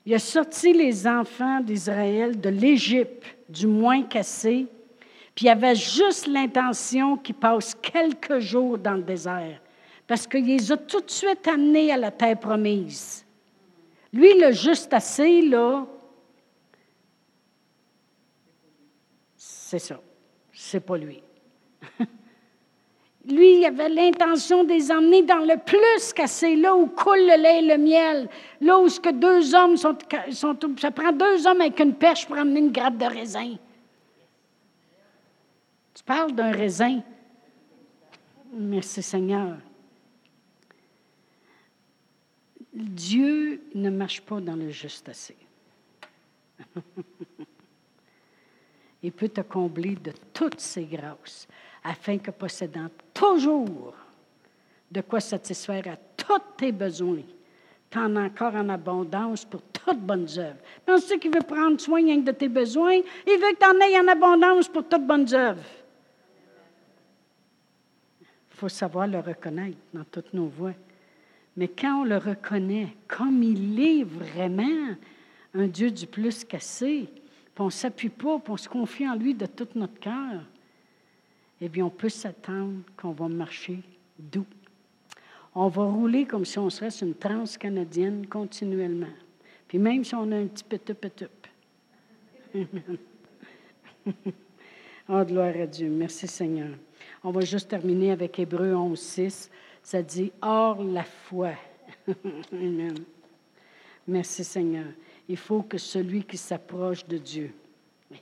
[0.06, 4.66] Il a sorti les enfants d'Israël de l'Égypte, du moins cassé,
[5.34, 9.60] puis il avait juste l'intention qu'ils passent quelques jours dans le désert,
[10.06, 13.26] parce qu'il les a tout de suite amenés à la terre promise.
[14.12, 15.84] Lui, le juste assez, là,
[19.36, 20.00] c'est ça.
[20.52, 21.20] C'est pas lui.
[23.28, 27.42] lui, il avait l'intention de les emmener dans le plus qu'assez, là où coule le
[27.42, 28.28] lait et le miel,
[28.60, 29.96] là où ce que deux hommes sont,
[30.30, 33.56] sont, Ça prend deux hommes avec une perche pour amener une grappe de raisin.
[35.94, 37.00] Tu parles d'un raisin?
[38.52, 39.56] Merci Seigneur.
[42.72, 45.36] Dieu ne marche pas dans le juste assez.
[49.02, 51.48] Il peut te combler de toutes ses grâces,
[51.82, 53.94] afin que possédant toujours
[54.90, 57.22] de quoi satisfaire à tous tes besoins,
[57.90, 60.60] tu en as encore en abondance pour toutes bonnes œuvres.
[60.84, 63.00] Penses-tu qu'il veut prendre soin de tes besoins?
[63.26, 65.62] Il veut que tu en aies en abondance pour toutes bonnes œuvres.
[68.20, 70.74] Il faut savoir le reconnaître dans toutes nos voies.
[71.56, 74.94] Mais quand on le reconnaît comme il est vraiment,
[75.54, 77.08] un Dieu du plus cassé,
[77.54, 80.42] puis on ne s'appuie pas, puis on se confie en lui de tout notre cœur,
[81.60, 83.80] eh bien, on peut s'attendre qu'on va marcher
[84.18, 84.46] doux.
[85.54, 89.06] On va rouler comme si on serait une transe canadienne continuellement.
[89.66, 91.24] Puis même si on a un petit petit petit.
[95.08, 95.88] oh, gloire à Dieu.
[95.88, 96.76] Merci Seigneur.
[97.24, 99.50] On va juste terminer avec Hébreu 11, 6.
[99.82, 101.52] Ça dit Or la foi.
[102.52, 102.94] Amen.
[104.06, 104.86] Merci Seigneur.
[105.28, 107.52] Il faut que celui qui s'approche de Dieu.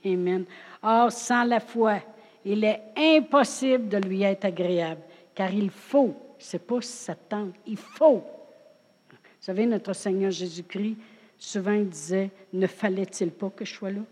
[0.05, 0.45] Amen.
[0.83, 2.01] Or, sans la foi,
[2.45, 5.01] il est impossible de lui être agréable,
[5.35, 8.23] car il faut, c'est pas Satan, il faut.
[9.11, 10.97] Vous savez, notre Seigneur Jésus-Christ,
[11.39, 14.03] souvent il disait, ne fallait-il pas que je sois là?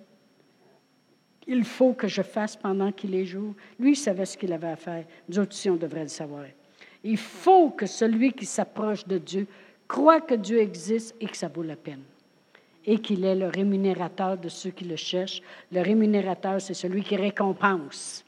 [1.47, 3.55] Il faut que je fasse pendant qu'il est jour.
[3.78, 5.05] Lui, il savait ce qu'il avait à faire.
[5.28, 6.45] Nous aussi, on devrait le savoir.
[7.03, 9.47] Il faut que celui qui s'approche de Dieu
[9.89, 12.03] croit que Dieu existe et que ça vaut la peine.
[12.85, 15.43] Et qu'il est le rémunérateur de ceux qui le cherchent.
[15.70, 18.24] Le rémunérateur, c'est celui qui récompense.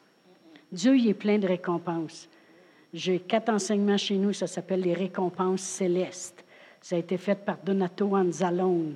[0.70, 2.28] Dieu, il est plein de récompenses.
[2.92, 6.44] J'ai quatre enseignements chez nous, ça s'appelle les récompenses célestes.
[6.80, 8.94] Ça a été fait par Donato Anzalone.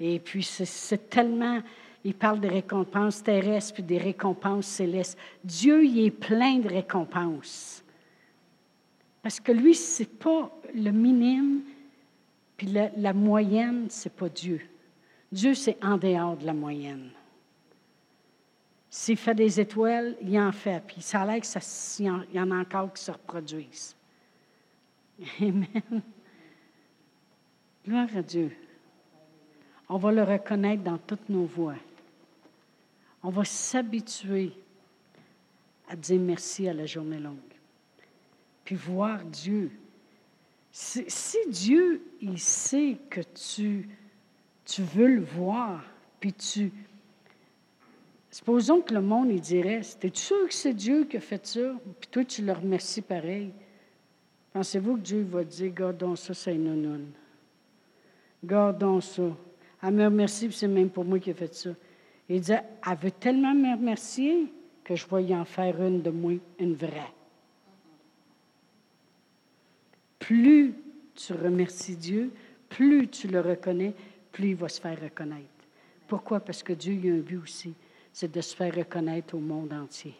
[0.00, 1.60] Et puis, c'est tellement.
[2.02, 5.18] Il parle des récompenses terrestres puis des récompenses célestes.
[5.44, 7.84] Dieu, il est plein de récompenses.
[9.22, 11.60] Parce que lui, ce n'est pas le minime,
[12.56, 14.60] puis la, la moyenne, ce n'est pas Dieu.
[15.30, 17.10] Dieu, c'est en dehors de la moyenne.
[18.88, 20.82] S'il fait des étoiles, il en fait.
[20.84, 23.94] Puis ça a l'air qu'il y en a encore qui se reproduisent.
[25.40, 26.02] Amen.
[27.86, 28.50] Gloire à Dieu.
[29.88, 31.76] On va le reconnaître dans toutes nos voies.
[33.22, 34.52] On va s'habituer
[35.88, 37.36] à dire merci à la journée longue.
[38.64, 39.70] Puis voir Dieu.
[40.72, 43.88] Si, Dieu, il sait que tu,
[44.70, 45.82] tu veux le voir,
[46.20, 46.72] puis tu...
[48.30, 51.74] Supposons que le monde, il dirait, es sûr que c'est Dieu qui a fait ça?
[51.98, 53.50] Puis toi, tu le remercies pareil.
[54.52, 57.00] Pensez-vous que Dieu va dire, gardons ça, c'est non
[58.44, 59.22] Gardons ça.
[59.82, 61.70] Elle me remercie, puis c'est même pour moi qui ai fait ça.
[62.28, 64.46] Il dit, elle veut tellement me remercier
[64.84, 67.12] que je vais y en faire une de moi, une vraie.
[70.20, 70.74] Plus
[71.16, 72.30] tu remercies Dieu,
[72.68, 73.94] plus tu le reconnais,
[74.32, 75.46] plus il va se faire reconnaître.
[76.06, 76.40] Pourquoi?
[76.40, 77.74] Parce que Dieu a un but aussi,
[78.12, 80.14] c'est de se faire reconnaître au monde entier.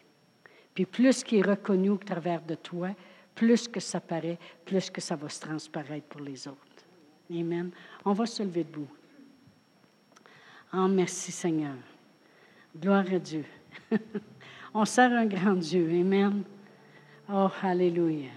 [0.75, 2.91] Puis plus qu'il est reconnu au travers de toi,
[3.35, 6.59] plus que ça paraît, plus que ça va se transparaître pour les autres.
[7.31, 7.71] Amen.
[8.05, 8.89] On va se lever debout.
[10.73, 11.75] Oh, merci Seigneur.
[12.77, 13.45] Gloire à Dieu.
[14.75, 15.89] on sert un grand Dieu.
[15.91, 16.45] Amen.
[17.33, 18.31] Oh, Alléluia.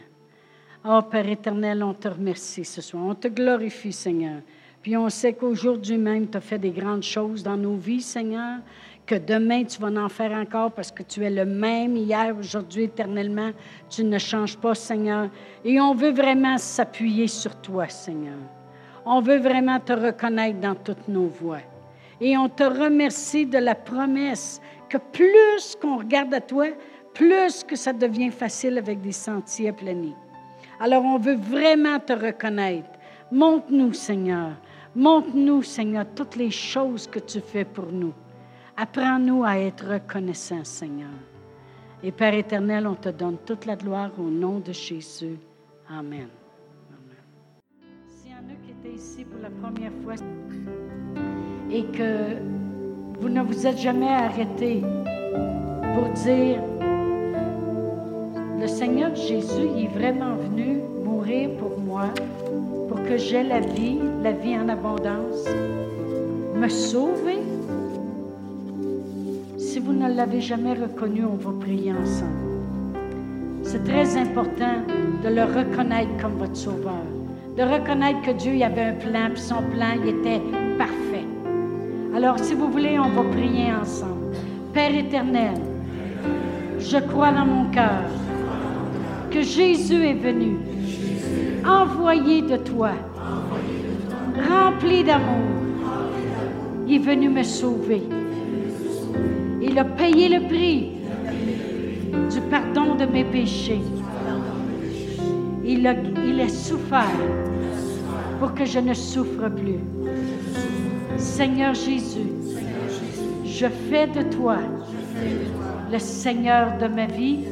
[0.85, 3.03] Oh, Père éternel, on te remercie ce soir.
[3.03, 4.41] On te glorifie, Seigneur.
[4.83, 8.59] Puis on sait qu'aujourd'hui même, tu as fait des grandes choses dans nos vies, Seigneur,
[9.05, 12.83] que demain, tu vas en faire encore parce que tu es le même hier, aujourd'hui,
[12.83, 13.51] éternellement.
[13.89, 15.29] Tu ne changes pas, Seigneur.
[15.63, 18.37] Et on veut vraiment s'appuyer sur toi, Seigneur.
[19.05, 21.61] On veut vraiment te reconnaître dans toutes nos voies.
[22.19, 26.67] Et on te remercie de la promesse que plus qu'on regarde à toi,
[27.13, 30.13] plus que ça devient facile avec des sentiers aplani.
[30.79, 32.89] Alors on veut vraiment te reconnaître.
[33.31, 34.51] Montre-nous, Seigneur.
[34.95, 38.13] Montre-nous, Seigneur, toutes les choses que tu fais pour nous.
[38.77, 41.09] Apprends-nous à être reconnaissants, Seigneur.
[42.03, 45.37] Et Père éternel, on te donne toute la gloire au nom de Jésus.
[45.89, 46.27] Amen.
[48.07, 50.15] S'il y en a qui étaient ici pour la première fois,
[51.71, 52.37] et que
[53.19, 54.81] vous ne vous êtes jamais arrêté
[55.95, 56.61] pour dire,
[58.59, 60.81] le Seigneur Jésus est vraiment venu
[61.59, 62.09] pour moi,
[62.89, 65.45] pour que j'aie la vie, la vie en abondance,
[66.55, 67.39] me sauver?
[69.57, 72.29] Si vous ne l'avez jamais reconnu, on va prier ensemble.
[73.63, 74.75] C'est très important
[75.23, 77.05] de le reconnaître comme votre sauveur,
[77.57, 80.41] de reconnaître que Dieu y avait un plan, puis son plan il était
[80.77, 81.25] parfait.
[82.13, 84.35] Alors, si vous voulez, on va prier ensemble.
[84.73, 85.53] Père éternel,
[86.79, 88.09] je crois dans mon cœur
[89.31, 90.57] que Jésus est venu,
[91.65, 92.91] envoyé de toi,
[94.49, 95.53] rempli d'amour.
[96.87, 98.03] Il est venu me sauver.
[99.61, 100.91] Il a payé le prix
[102.31, 103.81] du pardon de mes péchés.
[105.65, 105.93] Il a,
[106.25, 107.19] il a souffert
[108.39, 109.79] pour que je ne souffre plus.
[111.17, 112.31] Seigneur Jésus,
[113.45, 114.57] je fais de toi
[115.91, 117.45] le Seigneur de ma vie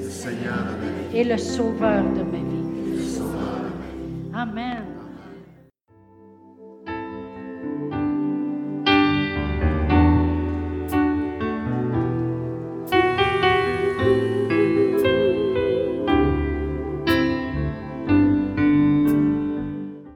[1.14, 2.41] et le Sauveur de ma vie.